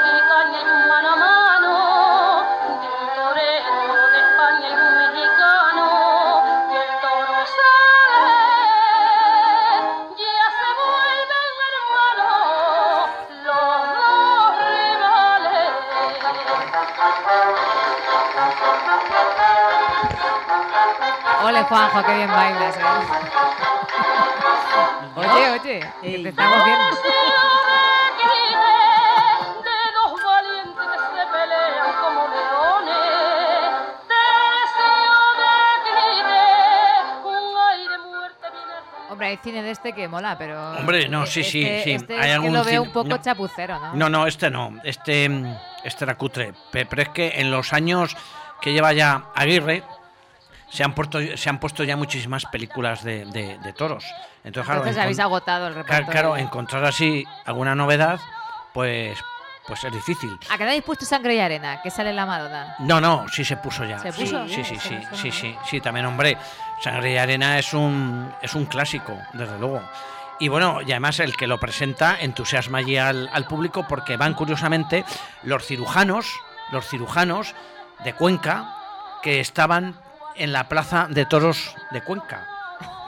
[21.56, 22.82] Ole, Juanjo, qué bien bailas, ¿eh?
[25.16, 26.86] Oye, oye, que te estamos viendo.
[39.10, 40.72] Hombre, hay cine de este que mola, pero...
[40.74, 41.92] Hombre, no, sí, sí, este- sí.
[41.92, 43.18] Este Hay es algún que lo veo cine- un poco no.
[43.18, 43.94] chapucero, ¿no?
[43.94, 44.74] No, no, este no.
[44.84, 45.30] Este,
[45.84, 46.54] este era cutre.
[46.72, 48.18] Pe- Pero es que en los años
[48.62, 49.84] que lleva ya Aguirre
[50.70, 54.04] se han puesto, se han puesto ya muchísimas películas de, de- de toros.
[54.44, 56.12] Entonces, claro, Entonces habéis agotado el claro, repertorio.
[56.12, 58.20] claro, encontrar así alguna novedad,
[58.74, 59.18] pues,
[59.68, 60.38] pues es difícil.
[60.50, 61.82] ¿A qué habéis puesto sangre y arena?
[61.82, 62.76] Que sale la Madonna.
[62.80, 64.00] No, no, sí se puso ya.
[64.00, 64.48] ¿Se Sí, puso?
[64.48, 65.32] Sí, sí, sí, sí, mal.
[65.32, 66.38] sí, sí, también, hombre.
[66.82, 69.82] Sangre y arena es un, es un clásico, desde luego.
[70.40, 74.34] Y bueno, y además el que lo presenta entusiasma allí al, al público porque van
[74.34, 75.06] curiosamente
[75.44, 76.28] los cirujanos,
[76.72, 77.56] los cirujanos
[78.04, 78.76] de Cuenca
[79.24, 79.96] que estaban
[80.38, 82.48] en la plaza de toros de Cuenca.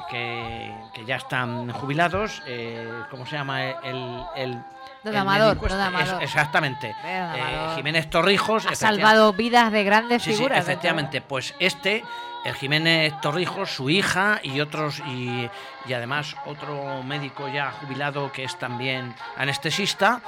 [0.10, 3.62] Que, que ya están jubilados, eh, ¿cómo se llama?
[3.62, 4.58] El, el,
[5.04, 5.82] Don Amador, Don este?
[5.84, 6.24] Amador.
[6.24, 6.96] Es- exactamente.
[7.04, 7.72] Don Eh.
[7.76, 8.66] Jiménez Torrijos.
[8.68, 10.60] Ha salvado vidas de grandes Sí, sí, figuras.
[10.60, 10.64] ¿no?
[10.64, 11.20] efectivamente.
[11.20, 12.06] Pues este,
[12.46, 15.50] el Jiménez Torrijos, su hija y otros, y,
[15.88, 20.22] y además otro médico ya jubilado que es también anestesista,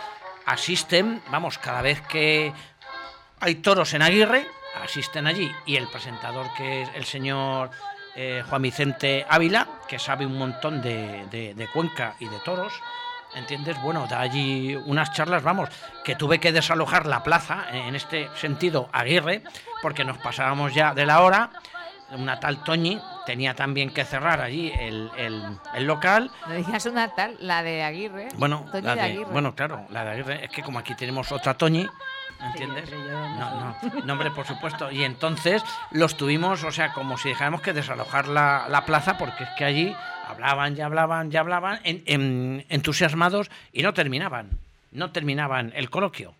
[0.45, 2.51] asisten, vamos, cada vez que
[3.39, 4.45] hay toros en Aguirre,
[4.81, 5.51] asisten allí.
[5.65, 7.69] Y el presentador, que es el señor
[8.15, 12.73] eh, Juan Vicente Ávila, que sabe un montón de, de- de Cuenca y de toros,
[13.35, 13.79] ¿entiendes?
[13.81, 15.69] Bueno, da allí unas charlas, vamos,
[16.03, 19.43] que tuve que desalojar la plaza, en este sentido, Aguirre,
[19.81, 21.51] porque nos pasábamos ya de la hora.
[22.11, 26.31] Una tal Toñi tenía también que cerrar allí el, el- el local.
[26.47, 28.29] No digas una tal, la de Aguirre.
[28.35, 29.31] Bueno, Toñi la de de- Aguirre.
[29.31, 30.45] bueno, claro, la de Aguirre.
[30.45, 31.87] Es que como aquí tenemos otra Toñi,
[32.41, 32.89] ¿entiendes?
[32.91, 33.75] No, no,
[34.05, 34.91] no, hombre, por supuesto.
[34.91, 39.43] Y entonces los tuvimos, o sea, como si dijéramos que desalojar la, la plaza, porque
[39.43, 39.95] es que allí
[40.27, 44.49] hablaban, ya hablaban, ya hablaban, en- en- entusiasmados y no terminaban.
[44.91, 46.33] No terminaban el coloquio.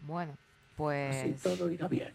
[0.00, 0.34] Bueno,
[0.76, 1.16] pues...
[1.16, 2.12] Así todo irá bien.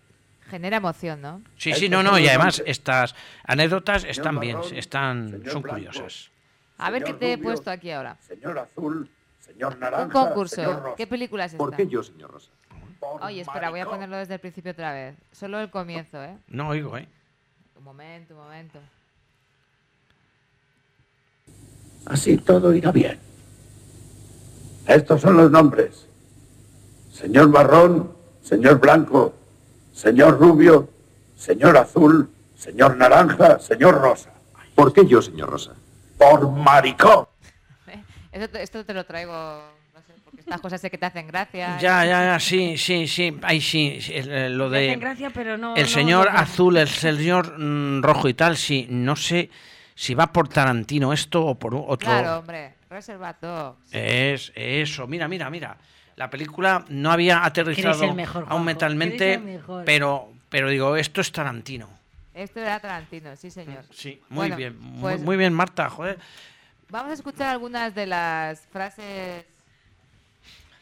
[0.49, 1.41] Genera emoción, ¿no?
[1.58, 6.30] Sí, sí, no, no, y además estas anécdotas están bien, están, son curiosas.
[6.78, 8.16] A ver qué te he puesto aquí ahora.
[8.22, 10.55] Señor Azul, señor Naranja, Un concurso.
[10.55, 10.95] señor Rosa.
[10.95, 11.58] ¿Qué película es esta?
[11.58, 12.49] ¿Por qué yo, señor Rosa?
[13.22, 15.16] Oye, espera, voy a ponerlo desde el principio otra vez.
[15.32, 16.38] Solo el comienzo, ¿eh?
[16.47, 17.08] No oigo, ¿eh?
[17.76, 18.80] Un momento, un momento.
[22.05, 23.20] Así todo irá bien.
[24.88, 26.08] Estos son los nombres.
[27.12, 29.34] Señor Marrón, señor Blanco,
[29.93, 30.89] señor Rubio,
[31.36, 34.32] señor Azul, señor Naranja, señor Rosa.
[34.76, 35.74] ¿Por qué yo, señor Rosa?
[36.18, 37.28] Por maricón.
[38.32, 39.62] Esto te, esto te lo traigo,
[40.48, 41.78] no sé, porque estas cosas sé que te hacen gracia.
[41.80, 44.14] Ya, ya, ya, sí, sí, sí, ahí sí, sí,
[44.50, 44.88] lo de...
[44.89, 48.58] hacen gracia, pero no- El no- señor no- azul, el señor mm, rojo y tal,
[48.58, 49.50] sí, no sé
[49.95, 51.98] si va por Tarantino esto o por otro...
[51.98, 52.76] Claro, hombre.
[52.89, 53.93] Reserva Dogs.
[53.93, 55.78] Es eso, mira, mira, mira.
[56.16, 59.84] La película no había aterrizado mejor, aún mentalmente, mejor.
[59.86, 61.89] pero, pero digo, esto es Tarantino.
[62.34, 63.84] Esto era Tarantino, sí, señor.
[63.91, 66.18] Sí, muy Bueno, bien, muy- pues muy, bien, Marta, joder.
[66.89, 69.45] Vamos a escuchar algunas de las frases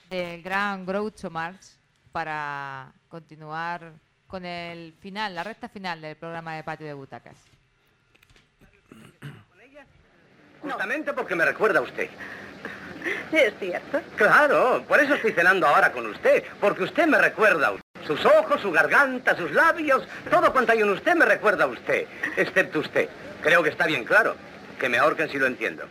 [0.10, 1.78] del gran Groucho Marx
[2.12, 3.94] para continuar
[4.28, 7.36] con el final, la recta final del programa de Patio de Butacas.
[10.62, 12.10] Justamente porque me recuerda a usted.
[13.32, 14.02] Es cierto.
[14.16, 17.86] Claro, por eso estoy cenando ahora con usted, porque usted me recuerda a usted.
[18.08, 22.08] Sus ojos, su garganta, sus labios, todo cuanto hay en usted me recuerda a usted,
[22.38, 23.10] excepto usted.
[23.42, 24.36] Creo que está bien claro.
[24.80, 25.88] Que me ahorquen si lo entiendo.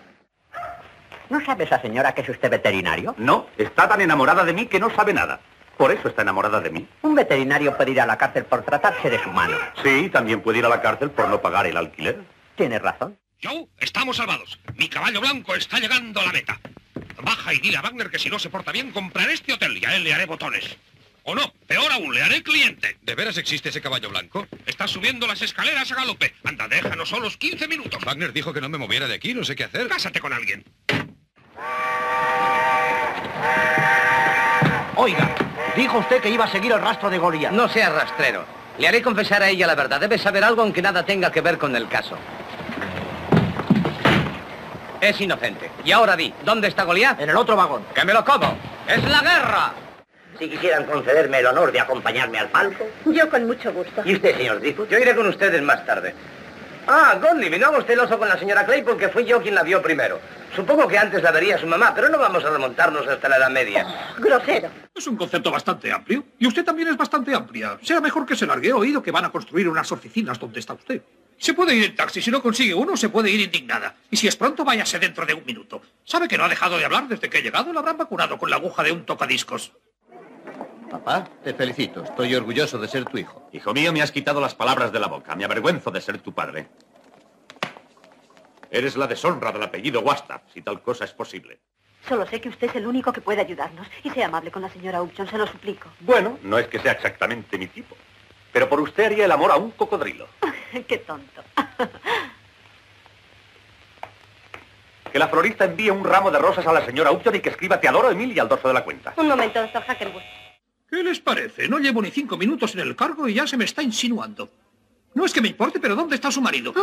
[1.31, 3.15] ¿No sabe esa señora que es usted veterinario?
[3.19, 5.41] No, está tan enamorada de mí que no sabe nada.
[5.77, 6.87] Por eso está enamorada de mí.
[7.03, 9.57] Un veterinario puede ir a la cárcel por tratarse de su mano.
[9.83, 12.21] Sí, también puede ir a la cárcel por no pagar el alquiler.
[12.57, 13.19] Tienes razón.
[13.43, 14.61] Joe, estamos salvados.
[14.77, 16.61] Mi caballo blanco está llegando a la meta.
[17.23, 19.85] Baja y dile a Wagner que si no se porta bien, compraré este hotel y
[19.85, 20.77] a él le haré botones.
[21.25, 22.99] O no, peor aún, le haré cliente.
[23.01, 24.47] ¿De veras existe ese caballo blanco?
[24.67, 26.35] Está subiendo las escaleras a galope.
[26.45, 28.05] Anda, déjanos solos 15 minutos.
[28.05, 29.89] Wagner dijo que no me moviera de aquí, no sé qué hacer.
[29.89, 30.65] Cásate con alguien.
[34.97, 35.35] Oiga,
[35.77, 37.53] dijo usted que iba a seguir el rastro de Goliat.
[37.53, 38.45] No sea rastrero.
[38.79, 40.01] Le haré confesar a ella la verdad.
[40.01, 42.17] Debe saber algo aunque nada tenga que ver con el caso.
[45.01, 45.71] Es inocente.
[45.85, 47.21] Y ahora di, ¿dónde está Goliat?
[47.21, 47.85] En el otro vagón.
[47.95, 48.57] ¡Que me lo como!
[48.89, 49.73] ¡Es la guerra!
[50.39, 52.85] Si quisieran concederme el honor de acompañarme al palco.
[53.05, 54.03] Yo con mucho gusto.
[54.05, 54.89] ¿Y usted, señor Driftwood?
[54.89, 56.15] Yo iré con ustedes más tarde.
[56.87, 59.55] Ah, Gottlieb, no haga usted el oso con la señora Clay porque fui yo quien
[59.55, 60.21] la vio primero.
[60.55, 63.51] Supongo que antes la vería su mamá, pero no vamos a remontarnos hasta la Edad
[63.51, 64.13] Media.
[64.19, 64.69] Grosero.
[64.95, 66.25] Es un concepto bastante amplio.
[66.39, 67.79] Y usted también es bastante amplia.
[67.83, 68.69] Será mejor que se largue.
[68.69, 71.03] He oído que van a construir unas oficinas donde está usted.
[71.39, 72.21] Se puede ir en taxi.
[72.23, 73.97] Si no consigue uno, se puede ir indignada.
[74.11, 75.83] Y si es pronto, váyase dentro de un minuto.
[76.05, 77.73] ¿Sabe que no ha dejado de hablar desde que he llegado?
[77.73, 79.73] La habrán vacunado con la aguja de un tocadiscos.
[80.95, 82.05] Papá, te felicito.
[82.05, 83.49] Estoy orgulloso de ser tu hijo.
[83.51, 85.35] Hijo mío, me has quitado las palabras de la boca.
[85.35, 86.69] Me avergüenzo de ser tu padre.
[88.71, 91.59] Eres la deshonra del apellido Wasta, si tal cosa es posible.
[92.09, 93.89] Solo sé que usted es el único que puede ayudarnos.
[94.05, 95.89] Y sea amable con la señora Upton, se lo suplico.
[95.99, 97.97] Bueno, no es que sea exactamente mi tipo.
[98.53, 100.29] Pero por usted haría el amor a un cocodrilo.
[100.87, 101.43] Qué tonto.
[105.11, 107.81] Que la florista envíe un ramo de rosas a la señora Upton y que escriba
[107.81, 109.15] te adoro, Emil, y al dorso de la cuenta.
[109.17, 110.23] Un momento, doctor Hackenwood.
[110.89, 111.69] ¿Qué les parece?
[111.69, 114.51] No llevo ni cinco minutos en el cargo y ya se me está insinuando.
[115.15, 116.75] No es que me importe, pero ¿dónde está su marido?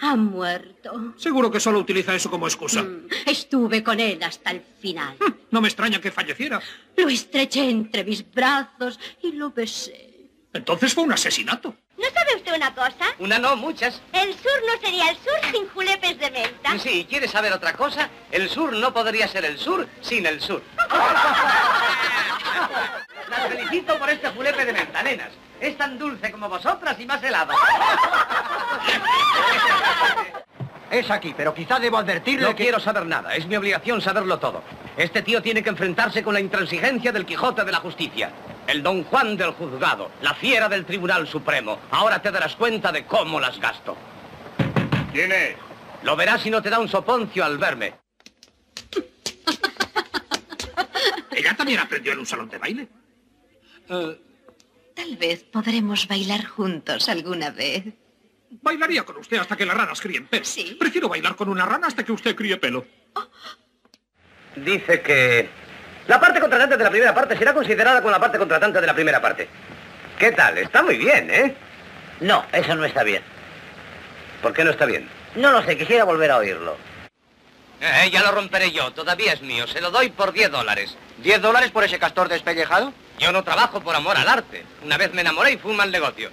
[0.00, 1.14] Ha muerto.
[1.16, 2.84] Seguro que solo utiliza eso como excusa.
[3.24, 5.16] Estuve con él hasta el final.
[5.52, 6.60] No me extraña que falleciera.
[6.96, 10.30] Lo estreché entre mis brazos y lo besé.
[10.52, 11.76] Entonces fue un asesinato.
[11.96, 13.06] ¿No sabe usted una cosa?
[13.20, 14.02] Una no, muchas.
[14.12, 16.78] El sur no sería el sur sin julepes de menta.
[16.78, 18.10] Sí, ¿quieres saber otra cosa?
[18.32, 20.60] El sur no podría ser el sur sin el sur.
[23.28, 25.30] Las felicito por este julepe de menta, nenas.
[25.60, 27.54] Es tan dulce como vosotras y más helado.
[30.90, 32.64] Es aquí, pero quizá debo advertirle No que...
[32.64, 34.62] quiero saber nada, es mi obligación saberlo todo.
[34.96, 38.30] Este tío tiene que enfrentarse con la intransigencia del Quijote de la Justicia,
[38.66, 41.80] el Don Juan del juzgado, la fiera del Tribunal Supremo.
[41.90, 43.96] Ahora te darás cuenta de cómo las gasto.
[45.12, 45.56] ¿Quién es?
[46.02, 47.94] Lo verás si no te da un soponcio al verme.
[51.32, 52.88] ¿Ella también aprendió en un salón de baile?
[53.88, 54.20] Eh,
[54.94, 57.84] Tal vez podremos bailar juntos alguna vez.
[58.62, 60.44] bailaría con usted hasta que las ranas críen pelo.
[60.78, 62.86] Prefiero bailar con una rana hasta que usted críe pelo.
[64.56, 65.48] Dice que
[66.06, 68.94] la parte contratante de la primera parte será considerada con la parte contratante de la
[68.94, 69.48] primera parte.
[70.18, 70.56] ¿Qué tal?
[70.56, 71.54] Está muy bien, ¿eh?
[72.20, 73.22] No, eso no está bien.
[74.40, 75.06] ¿Por qué no está bien?
[75.34, 76.78] No lo sé, quisiera volver a oírlo.
[77.82, 79.66] Eh, ya lo romperé yo, todavía es mío.
[79.66, 80.96] Se lo doy por 10 dólares.
[81.22, 82.94] ¿10 dólares por ese castor despellejado?
[83.18, 84.64] Yo no trabajo por amor al arte.
[84.84, 86.30] Una vez me enamoré y fue un mal negocio.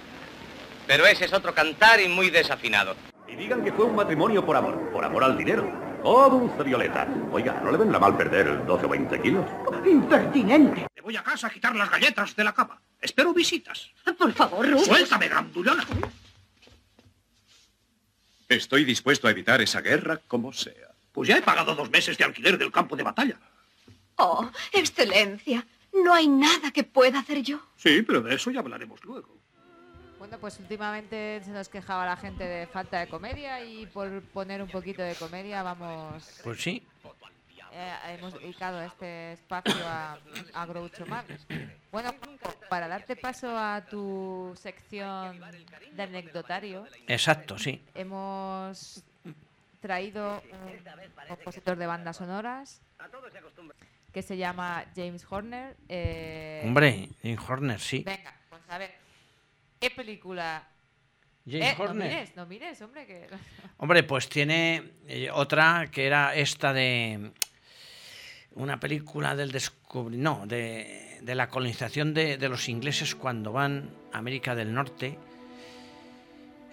[0.86, 2.94] Pero ese es otro cantar y muy desafinado.
[3.26, 5.66] Y digan que fue un matrimonio por amor, por amor al dinero.
[6.02, 7.08] Oh, dulce Violeta.
[7.32, 9.46] Oiga, ¿no le vendrá mal perder 12 o 20 kilos?
[9.86, 10.86] Impertinente.
[10.94, 12.78] Me voy a casa a quitar las galletas de la cama.
[13.00, 13.90] Espero visitas.
[14.18, 14.86] Por favor, Rufus.
[14.86, 15.86] Suéltame, grandulona.
[18.48, 20.90] Estoy dispuesto a evitar esa guerra como sea.
[21.12, 23.38] Pues ya he pagado dos meses de alquiler del campo de batalla.
[24.16, 25.66] Oh, excelencia.
[26.02, 27.60] No hay nada que pueda hacer yo.
[27.76, 29.28] Sí, pero de eso ya hablaremos luego.
[30.18, 34.62] Bueno, pues últimamente se nos quejaba la gente de falta de comedia y por poner
[34.62, 36.40] un poquito de comedia vamos...
[36.42, 36.82] Pues sí.
[37.72, 40.18] eh, hemos dedicado este espacio a,
[40.54, 41.46] a Groucho Marx.
[41.92, 42.14] Bueno,
[42.70, 45.40] para darte paso a tu sección
[45.92, 47.82] de anecdotario, Exacto, sí.
[47.94, 49.04] hemos
[49.80, 52.80] traído un compositor de bandas sonoras
[54.14, 55.76] que se llama James Horner.
[55.88, 58.04] eh, Hombre, Jim Horner, sí.
[58.06, 58.94] Venga, pues a ver.
[59.80, 60.66] ¿Qué película?
[61.44, 62.08] James Eh, no Horner.
[62.10, 63.26] mires, no mires, hombre, que...
[63.78, 67.32] Hombre, pues tiene eh, otra que era esta de
[68.52, 73.90] una película del descubri no, de, de la colonización de, de los ingleses cuando van
[74.12, 75.18] a América del Norte.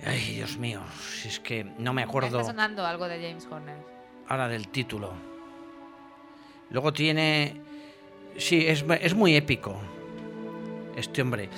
[0.06, 0.82] Ay, Dios mío,
[1.22, 3.78] si es que no me Me acuerdo Está sonando algo de James Horner.
[4.30, 5.31] ahora del título.
[6.72, 7.56] Luego tiene,
[8.38, 9.76] sí, es, es muy épico
[10.96, 11.50] este hombre.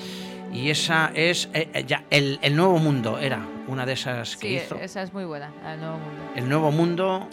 [0.51, 4.47] Y esa es eh, eh, ya el, el nuevo mundo era una de esas que
[4.47, 4.75] Sí, hizo.
[4.75, 6.23] esa es muy buena, del Nuevo Mundo.
[6.35, 7.29] El Nuevo Mundo.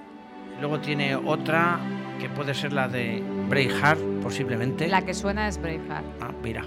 [0.60, 1.78] Luego tiene otra
[2.18, 4.88] que puede ser la de Braveheart, posiblemente.
[4.88, 6.04] La que suena es Braveheart.
[6.20, 6.64] Ah, mira.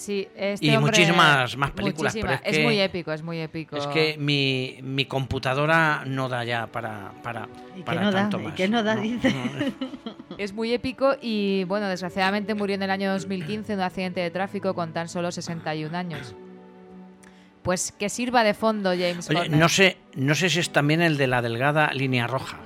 [0.00, 2.50] Sí, este Y hombre- muchísimas más películas, pero muchísimas.
[2.50, 3.76] es que- muy épico, es muy épico.
[3.76, 8.20] Es que mi, mi computadora no da ya para, para, ¿Y qué para no da?
[8.22, 8.54] tanto ¿Y más.
[8.54, 8.96] qué no da?
[8.96, 9.30] Dice.
[10.38, 14.30] Es muy épico y, bueno, desgraciadamente murió en el año 2015 en un accidente de
[14.30, 16.34] tráfico con tan solo 61 años.
[17.60, 19.58] Pues que sirva de fondo James Oye, Horner.
[19.60, 22.56] no sé, no sé si es también el de la delgada línea roja.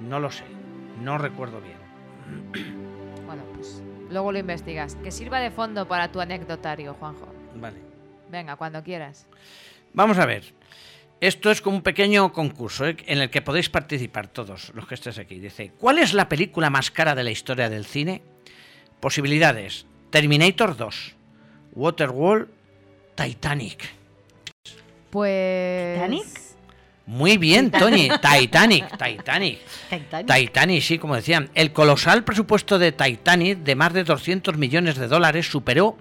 [0.00, 0.44] No lo sé.
[1.02, 1.76] No recuerdo bien.
[4.10, 4.96] Luego lo investigas.
[4.96, 7.28] Que sirva de fondo para tu anecdotario, Juanjo.
[7.54, 7.78] Vale.
[8.30, 9.26] Venga, cuando quieras.
[9.92, 10.44] Vamos a ver.
[11.20, 12.96] Esto es como un pequeño concurso ¿eh?
[13.06, 15.40] en el que podéis participar todos los que estéis aquí.
[15.40, 18.22] Dice, ¿cuál es la película más cara de la historia del cine?
[19.00, 19.86] Posibilidades.
[20.10, 21.16] Terminator 2,
[21.72, 22.48] Waterworld,
[23.16, 23.88] Titanic.
[25.10, 25.94] Pues...
[25.94, 26.47] ¿Titanic?
[27.08, 28.10] Muy bien, Tony.
[28.20, 29.60] Titanic, Titanic.
[29.88, 30.26] Titanic.
[30.26, 31.48] Titanic, sí, como decían.
[31.54, 35.96] El colosal presupuesto de Titanic, de más de 200 millones de dólares, superó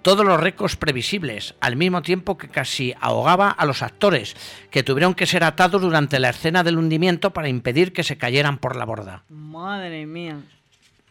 [0.00, 4.34] todos los récords previsibles, al mismo tiempo que casi ahogaba a los actores,
[4.70, 8.56] que tuvieron que ser atados durante la escena del hundimiento para impedir que se cayeran
[8.56, 9.24] por la borda.
[9.28, 10.38] Madre mía.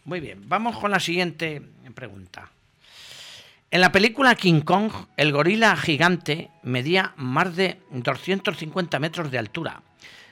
[0.05, 1.61] Muy bien, vamos con la siguiente
[1.93, 2.49] pregunta.
[3.75, 9.81] En la película King Kong, el gorila gigante medía más de 250 metros de altura.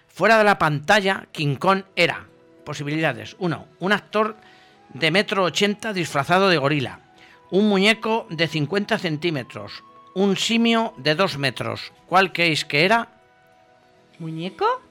[0.08, 2.26] Fuera de la pantalla, King Kong era,
[2.64, 4.38] posibilidades, uno, un actor
[4.94, 7.02] de metro ochenta disfrazado de gorila,
[7.52, 9.84] un muñeco de 50 centímetros,
[10.16, 11.92] un simio de 2 metros.
[12.08, 13.10] ¿Cuál creéis que era?
[14.20, 14.82] ¿Muñeco?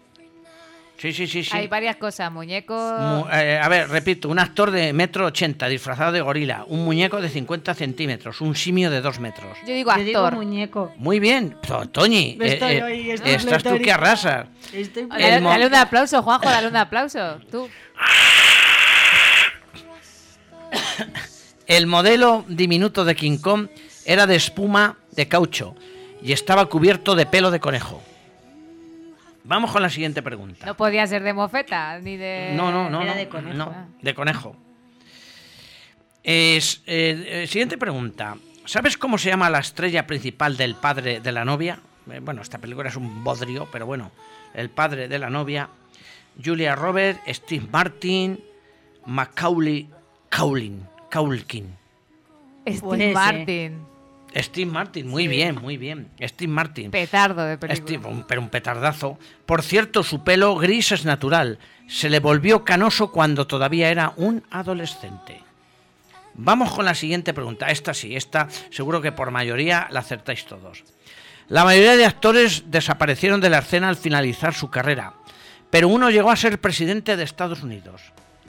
[0.98, 1.50] Sí, sí, sí, sí.
[1.56, 2.74] Hay varias cosas, muñeco...
[2.74, 7.20] Mu- eh, a ver, repito, un actor de metro ochenta disfrazado de gorila, un muñeco
[7.20, 9.58] de 50 centímetros, un simio de 2 metros.
[9.66, 10.36] Yo digo Yo digo actor.
[10.38, 10.92] muñeco.
[10.98, 14.46] Muy bien, To- Toñi, eh, Estoy eh, hoy, estoy estás tú que arrasas.
[14.72, 17.40] Estoy Dale, dale un aplauso, Juanjo, dale un aplauso.
[17.50, 17.68] Tú.
[21.66, 23.68] El modelo diminuto de King Kong
[24.04, 25.74] era de espuma de caucho
[26.22, 28.02] y estaba cubierto de pelo de conejo.
[29.44, 30.66] Vamos con la siguiente pregunta.
[30.66, 32.52] No podía ser de mofeta, ni de...
[32.54, 33.02] No, no, no.
[33.02, 33.56] Era no, de conejo.
[33.56, 34.56] no, de conejo.
[36.22, 38.36] Es, eh, eh, siguiente pregunta.
[38.64, 41.80] ¿Sabes cómo se llama la estrella principal del padre de la novia?
[42.10, 44.12] Eh, bueno, esta película es un bodrio, pero bueno.
[44.54, 45.68] El padre de la novia.
[46.42, 48.40] Julia Roberts, Steve Martin,
[49.06, 49.88] Macaulay
[50.30, 50.86] Culkin.
[51.10, 51.76] Culkin.
[52.66, 53.12] Steve.
[53.12, 53.91] Martin.
[54.34, 56.08] Steve Martin, muy bien, muy bien.
[56.20, 56.90] Steve Martin.
[56.90, 57.86] Petardo de película.
[57.86, 59.18] Steve, un- pero un petardazo.
[59.46, 61.58] Por cierto, su pelo gris es natural.
[61.88, 65.42] Se le volvió canoso cuando todavía era un adolescente.
[66.34, 67.66] Vamos con la siguiente pregunta.
[67.66, 70.82] Esta sí, esta seguro que por mayoría la acertáis todos.
[71.48, 75.12] La mayoría de actores desaparecieron de la escena al finalizar su carrera,
[75.68, 78.00] pero uno llegó a ser presidente de Estados Unidos.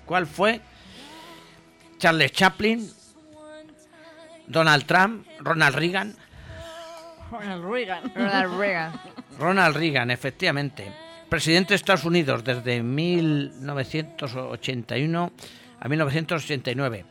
[0.06, 0.62] ¿Cuál fue?
[1.98, 2.90] Charles Chaplin,
[4.48, 6.16] Donald Trump, Ronald Reagan.
[7.32, 8.14] Ronald Reagan.
[8.16, 8.94] Ronald Reagan.
[9.40, 10.92] Ronald Reagan, efectivamente.
[11.30, 15.32] Presidente de Estados Unidos desde 1981
[15.80, 17.06] a 1989.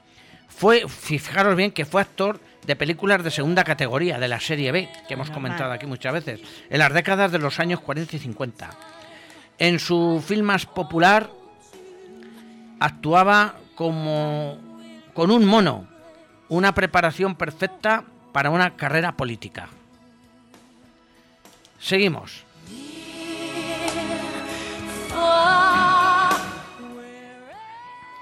[0.48, 4.88] Fue, fijaros bien que fue actor de películas de segunda categoría, de la serie B,
[5.08, 8.70] que hemos comentado aquí muchas veces, en las décadas de los años 40 y 50.
[9.58, 11.30] En su film más popular
[12.78, 14.58] actuaba como
[15.14, 15.88] con un mono,
[16.52, 19.70] una preparación perfecta para una carrera política.
[21.80, 22.44] Seguimos.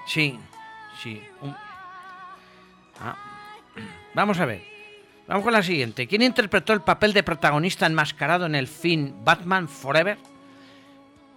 [0.07, 0.39] Sí,
[1.03, 1.21] sí.
[3.01, 3.17] Ah.
[4.13, 4.63] Vamos a ver.
[5.27, 6.07] Vamos con la siguiente.
[6.07, 10.17] ¿Quién interpretó el papel de protagonista enmascarado en el film Batman Forever?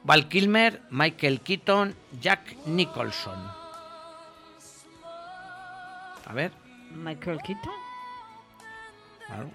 [0.05, 3.39] Val Kilmer, Michael Keaton, Jack Nicholson.
[6.27, 6.64] A ver.
[6.95, 7.73] Michael Keaton.
[9.27, 9.51] Claro.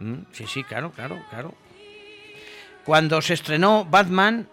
[0.00, 1.54] Mm, sí, sí, claro, claro, claro.
[2.84, 4.46] Cuando se estrenó Batman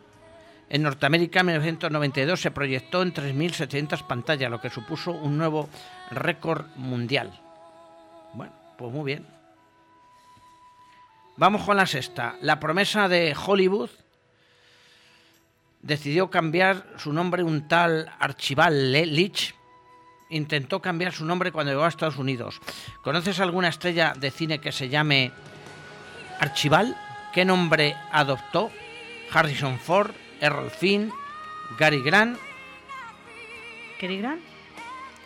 [0.69, 5.69] en Norteamérica en 1992 se proyectó en 3.700 pantallas, lo que supuso un nuevo
[6.11, 7.31] récord mundial.
[8.33, 9.25] Bueno, pues muy bien.
[11.37, 12.35] Vamos con la sexta.
[12.41, 13.89] La promesa de Hollywood
[15.81, 19.55] decidió cambiar su nombre un tal Archibald Le- Leach.
[20.31, 22.59] Intentó cambiar su nombre cuando llegó a Estados Unidos.
[23.01, 25.31] ¿Conoces alguna estrella de cine que se llame
[26.39, 26.95] Archibald?
[27.33, 28.71] ¿Qué nombre adoptó?
[29.31, 31.11] Harrison Ford, Errol Finn,
[31.77, 32.37] Gary Grant.
[33.99, 34.41] ¿Cary Grant?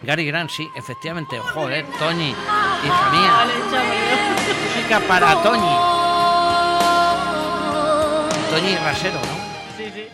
[0.01, 1.39] Gary Grant, sí, efectivamente.
[1.39, 3.47] Joder, Toñi, hija mía.
[4.75, 5.75] Música para Toñi.
[8.51, 9.34] Toñi Rasero, ¿no?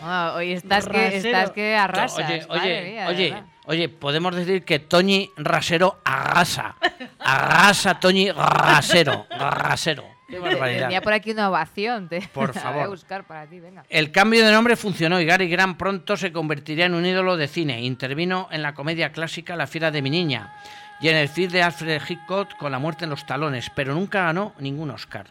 [0.02, 2.24] Ah, hoy estás que, estás que arrasas.
[2.30, 3.46] Oye, oye, mía, de oye, verdad.
[3.66, 6.76] oye, podemos decir que Toñi Rasero arrasa.
[7.18, 9.26] Arrasa Toñi Rasero.
[9.30, 10.04] Rasero.
[10.28, 10.82] Qué barbaridad.
[10.84, 12.08] Tenía por aquí una ovación.
[12.08, 12.22] Te...
[12.32, 12.88] Por la voy a favor.
[12.88, 13.84] buscar para ti, venga.
[13.90, 17.48] El cambio de nombre funcionó y Gary Grant pronto se convertiría en un ídolo de
[17.48, 17.82] cine.
[17.82, 20.54] Intervino en la comedia clásica La fiera de mi niña
[21.02, 24.22] y en el film de Alfred Hitchcock con La muerte en los talones, pero nunca
[24.24, 25.26] ganó ningún Oscar.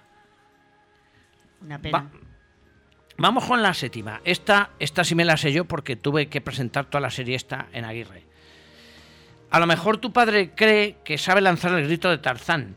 [1.62, 1.98] Una pena.
[2.00, 2.10] Va-
[3.18, 4.22] Vamos con la séptima.
[4.24, 7.68] Esta, esta sí me la sé yo porque tuve que presentar toda la serie esta
[7.74, 8.24] en Aguirre.
[9.50, 12.76] A lo mejor tu padre cree que sabe lanzar el grito de Tarzán,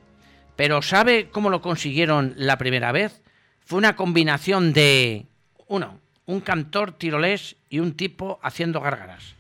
[0.57, 3.23] pero ¿sabe cómo lo consiguieron la primera vez?
[3.65, 5.27] Fue una combinación de...
[5.69, 9.35] Uno, un cantor tirolés y un tipo haciendo gárgaras.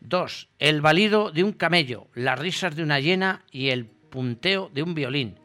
[0.00, 4.82] Dos, el balido de un camello, las risas de una hiena y el punteo de
[4.82, 5.38] un violín.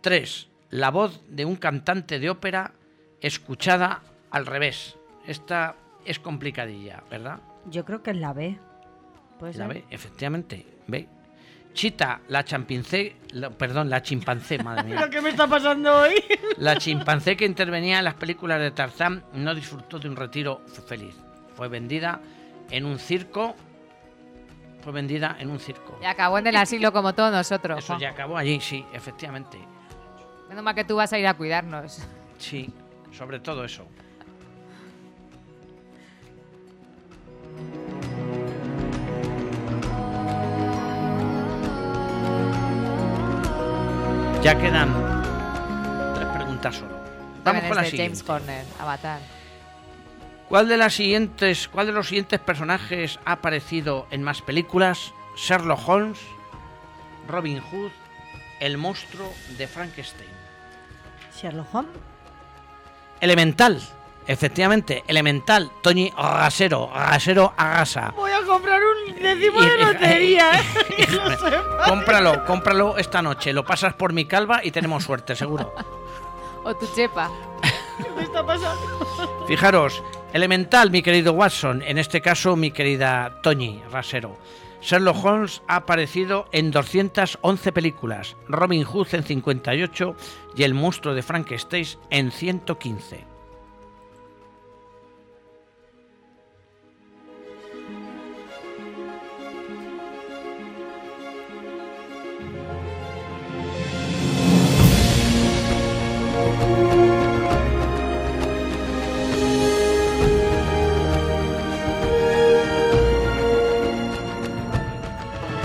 [0.00, 0.48] 3.
[0.70, 2.72] La voz de un cantante de ópera
[3.20, 4.00] escuchada
[4.30, 4.96] al revés.
[5.26, 7.40] Esta es complicadilla, ¿verdad?
[7.66, 8.58] Yo creo que es la B.
[9.38, 9.74] ¿Puede La ser?
[9.74, 11.08] B, efectivamente, B.
[11.74, 15.08] Chita, la champince, la- perdón, la chimpancé, madre mía.
[15.10, 16.14] ¿Qué me está pasando hoy?
[16.56, 21.14] La chimpancé que intervenía en las películas de Tarzán no disfrutó de un retiro feliz.
[21.54, 22.20] Fue vendida
[22.70, 23.54] en un circo.
[24.80, 25.98] Fue vendida en un circo.
[26.02, 27.78] Y acabó en el asilo como todos nosotros.
[27.78, 28.02] Eso Juanjo.
[28.02, 29.58] ya acabó allí, sí, efectivamente.
[30.48, 32.00] Menos mal que tú vas a ir a cuidarnos.
[32.38, 32.72] Sí,
[33.18, 33.84] sobre todo eso.
[44.40, 44.94] Ya quedan
[46.14, 46.96] tres preguntas solo.
[47.42, 48.18] Vamos con la de siguiente.
[48.18, 49.20] James Corner, Avatar.
[50.48, 55.12] ¿Cuál de las siguientes, cuál de los siguientes personajes ha aparecido en más películas?
[55.36, 56.20] Sherlock Holmes,
[57.26, 57.90] Robin Hood,
[58.60, 60.30] el monstruo de Frankenstein.
[61.36, 62.17] Sherlock Holmes.
[63.20, 63.80] Elemental,
[64.26, 68.12] efectivamente, Elemental, Toñi Rasero, Rasero Agasa.
[68.16, 70.52] Voy a comprar un décimo de lotería,
[70.98, 71.06] ¿eh?
[71.86, 75.74] Cómpralo, cómpralo esta noche, lo pasas por mi calva y tenemos suerte, seguro.
[76.64, 77.30] O tu chepa.
[77.96, 79.44] ¿Qué me está pasando?
[79.48, 80.02] Fijaros,
[80.32, 84.36] Elemental, mi querido Watson, en este caso mi querida Toñi Rasero.
[84.80, 90.14] Sherlock Holmes ha aparecido en 211 películas, Robin Hood en 58
[90.56, 93.27] y El monstruo de Frankenstein en 115.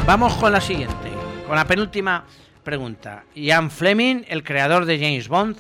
[0.06, 1.12] Vamos con la siguiente,
[1.48, 2.26] con la penúltima
[2.62, 3.24] pregunta.
[3.36, 5.58] Ian Fleming, el creador de James Bond,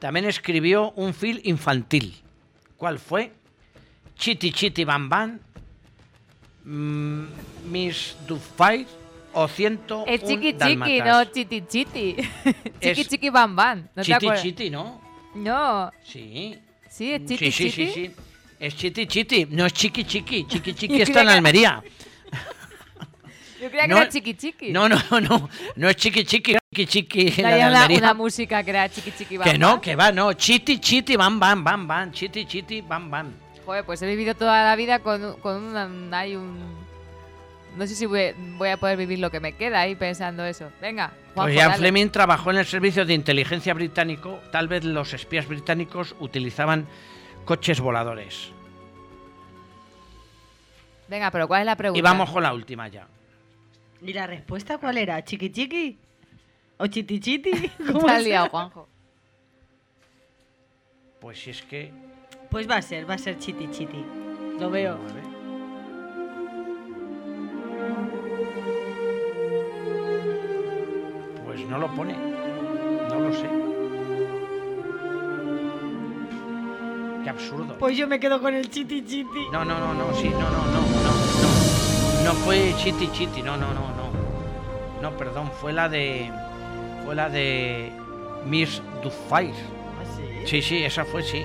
[0.00, 2.16] también escribió un film infantil.
[2.76, 3.32] ¿Cuál fue?
[4.16, 5.38] Chitty Chitty Bam Bam,
[6.64, 7.24] mm,
[7.70, 8.86] Miss Doubtfire
[9.32, 12.16] o 101 Es chiqui chiqui, no chiti chiti.
[12.80, 13.88] chiqui chiqui bam bam.
[13.94, 14.42] ¿No te acuerdas?
[14.42, 15.00] Chitty, ¿no?
[15.36, 15.92] No.
[16.02, 16.58] Sí.
[16.90, 18.10] Sí, es Sí, chiqui sí, sí, sí.
[18.58, 20.46] Es Chitty Chitty, no es Chiqui Chiqui.
[20.46, 21.82] Chiqui Chiqui está en Almería.
[23.60, 24.72] Yo creía que No, era chiqui chiqui.
[24.72, 28.88] No, no, no, no es Chiqui Chiqui, Chiqui Chiqui la una, una música que era
[28.88, 29.80] chiqui chiqui bam Que no, bam.
[29.80, 30.32] que va, no.
[30.34, 32.12] Chiti, chiti, bam, bam, bam, bam.
[32.12, 33.32] Chiti, chiti, bam, bam.
[33.64, 35.88] Joder, pues he vivido toda la vida con, un- con una,
[36.18, 36.86] hay un...
[37.76, 40.70] No sé si voy, voy a poder vivir lo que me queda ahí pensando eso.
[40.80, 41.74] Venga, Juanjo, Pues Ian.
[41.74, 44.38] Fleming trabajó en el servicio de inteligencia británico.
[44.52, 46.86] Tal vez los espías británicos utilizaban
[47.44, 48.50] coches voladores.
[51.08, 51.98] Venga, pero ¿cuál es la pregunta?
[51.98, 53.06] Y vamos con la última ya.
[54.02, 55.24] ¿Y la respuesta cuál era?
[55.24, 55.98] ¿Chiqui chiqui?
[56.78, 57.50] ¿O chiti chiti?
[57.92, 58.24] ¿Cómo es?
[58.24, 58.88] liado, Juanjo.
[61.20, 61.90] Pues si es que.
[62.50, 64.04] Pues va a ser, va a ser chiti chiti.
[64.60, 64.98] Lo veo.
[71.44, 72.14] Pues no lo pone.
[73.08, 73.48] No lo sé.
[77.24, 77.76] Qué absurdo.
[77.78, 79.48] Pues yo me quedo con el chiti chiti.
[79.50, 81.15] No, no, no, no, sí, no, no, no, no,
[82.26, 82.34] no.
[82.34, 84.12] Fue Chiti Chiti, no, no, no, no.
[85.00, 86.30] No, perdón, fue la de.
[87.04, 87.92] Fue la de.
[88.44, 89.54] Miss Doubtfire.
[90.44, 91.44] Sí, sí, esa fue, sí.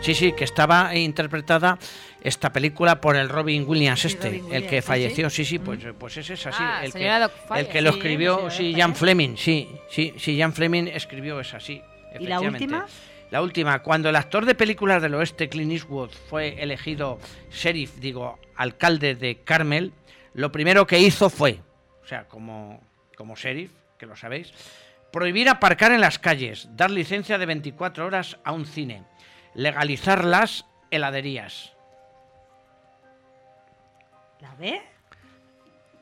[0.00, 1.78] Sí, sí, que estaba interpretada
[2.22, 5.80] esta película por el Robin Williams este, Robin el que sí, falleció, sí, sí, pues,
[5.98, 6.62] pues ese es así.
[6.62, 8.74] Ah, el, que, el que lo Sí, escribió, sí.
[8.74, 11.82] Jan Fleming, sí, sí, sí, Jan Fleming escribió esa, sí.
[12.18, 12.86] ¿Y la última?
[13.30, 17.18] La última, cuando el actor de películas del oeste, Clint Eastwood, fue elegido
[17.52, 19.92] sheriff, digo, alcalde de Carmel,
[20.34, 21.60] lo primero que hizo fue,
[22.02, 22.80] o sea, como,
[23.16, 24.52] como sheriff, que lo sabéis,
[25.12, 29.04] prohibir aparcar en las calles, dar licencia de 24 horas a un cine,
[29.54, 31.72] legalizar las heladerías.
[34.40, 34.82] ¿La ve?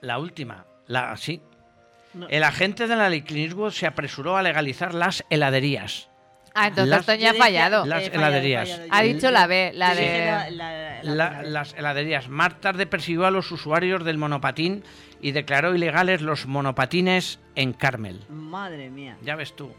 [0.01, 1.41] La última, la sí.
[2.13, 2.29] No.
[2.29, 6.09] El agente de la Clint se apresuró a legalizar las heladerías.
[6.59, 7.85] Ah, entonces Las- Toño ha fallado.
[7.87, 8.69] Las heladerías.
[8.71, 8.89] fallado.
[8.91, 10.19] Ha dicho la B, la de...
[10.27, 11.51] la- la- la La- primera.
[11.51, 12.29] las heladerías.
[12.29, 14.83] Más tarde persiguió a los usuarios del monopatín
[15.21, 18.23] y declaró ilegales los monopatines en Carmel.
[18.31, 19.17] Madre mía.
[19.23, 19.71] Ya ves tú.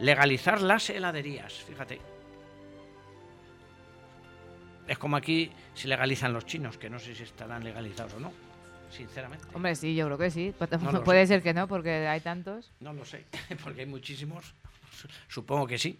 [0.00, 1.98] Legalizar las heladerías, fíjate.
[4.86, 8.32] Es como aquí si legalizan los chinos, que no sé si estarán legalizados o no,
[8.90, 9.44] sinceramente.
[9.54, 10.54] Hombre, sí, yo creo que sí.
[10.58, 11.34] Pu- No lo Puede sé.
[11.34, 12.70] ser que no, porque hay tantos.
[12.80, 13.24] No lo sé,
[13.62, 14.54] porque hay muchísimos.
[14.92, 15.98] Su- Supongo que sí.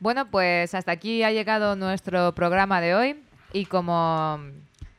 [0.00, 3.16] Bueno, pues hasta aquí ha llegado nuestro programa de hoy.
[3.52, 4.40] Y como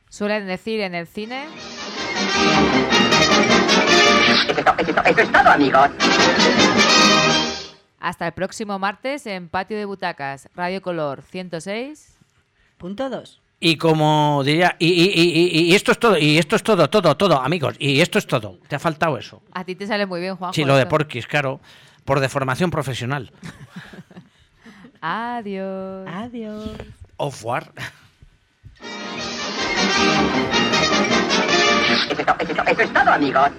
[0.08, 1.44] suelen decir en el cine,
[5.06, 5.90] Eso es todo, amigos.
[8.00, 12.16] Hasta el próximo martes en Patio de Butacas, Radio Color 106.
[12.78, 13.40] Punto 2.
[13.62, 16.88] Y como diría, y, y- y- y- y esto es todo, y esto es todo,
[16.88, 18.58] todo, todo, amigos, y esto es todo.
[18.68, 19.42] ¿Te ha faltado eso?
[19.52, 20.54] A ti te sale muy bien, Juanjo.
[20.54, 20.86] Sí, lo de.
[20.86, 21.60] Porquis, claro,
[22.06, 23.32] por deformación profesional.
[25.02, 26.06] Adiós.
[26.06, 26.76] Adiós.
[27.16, 27.72] Off war.
[32.66, 33.50] Eso es todo, amigos.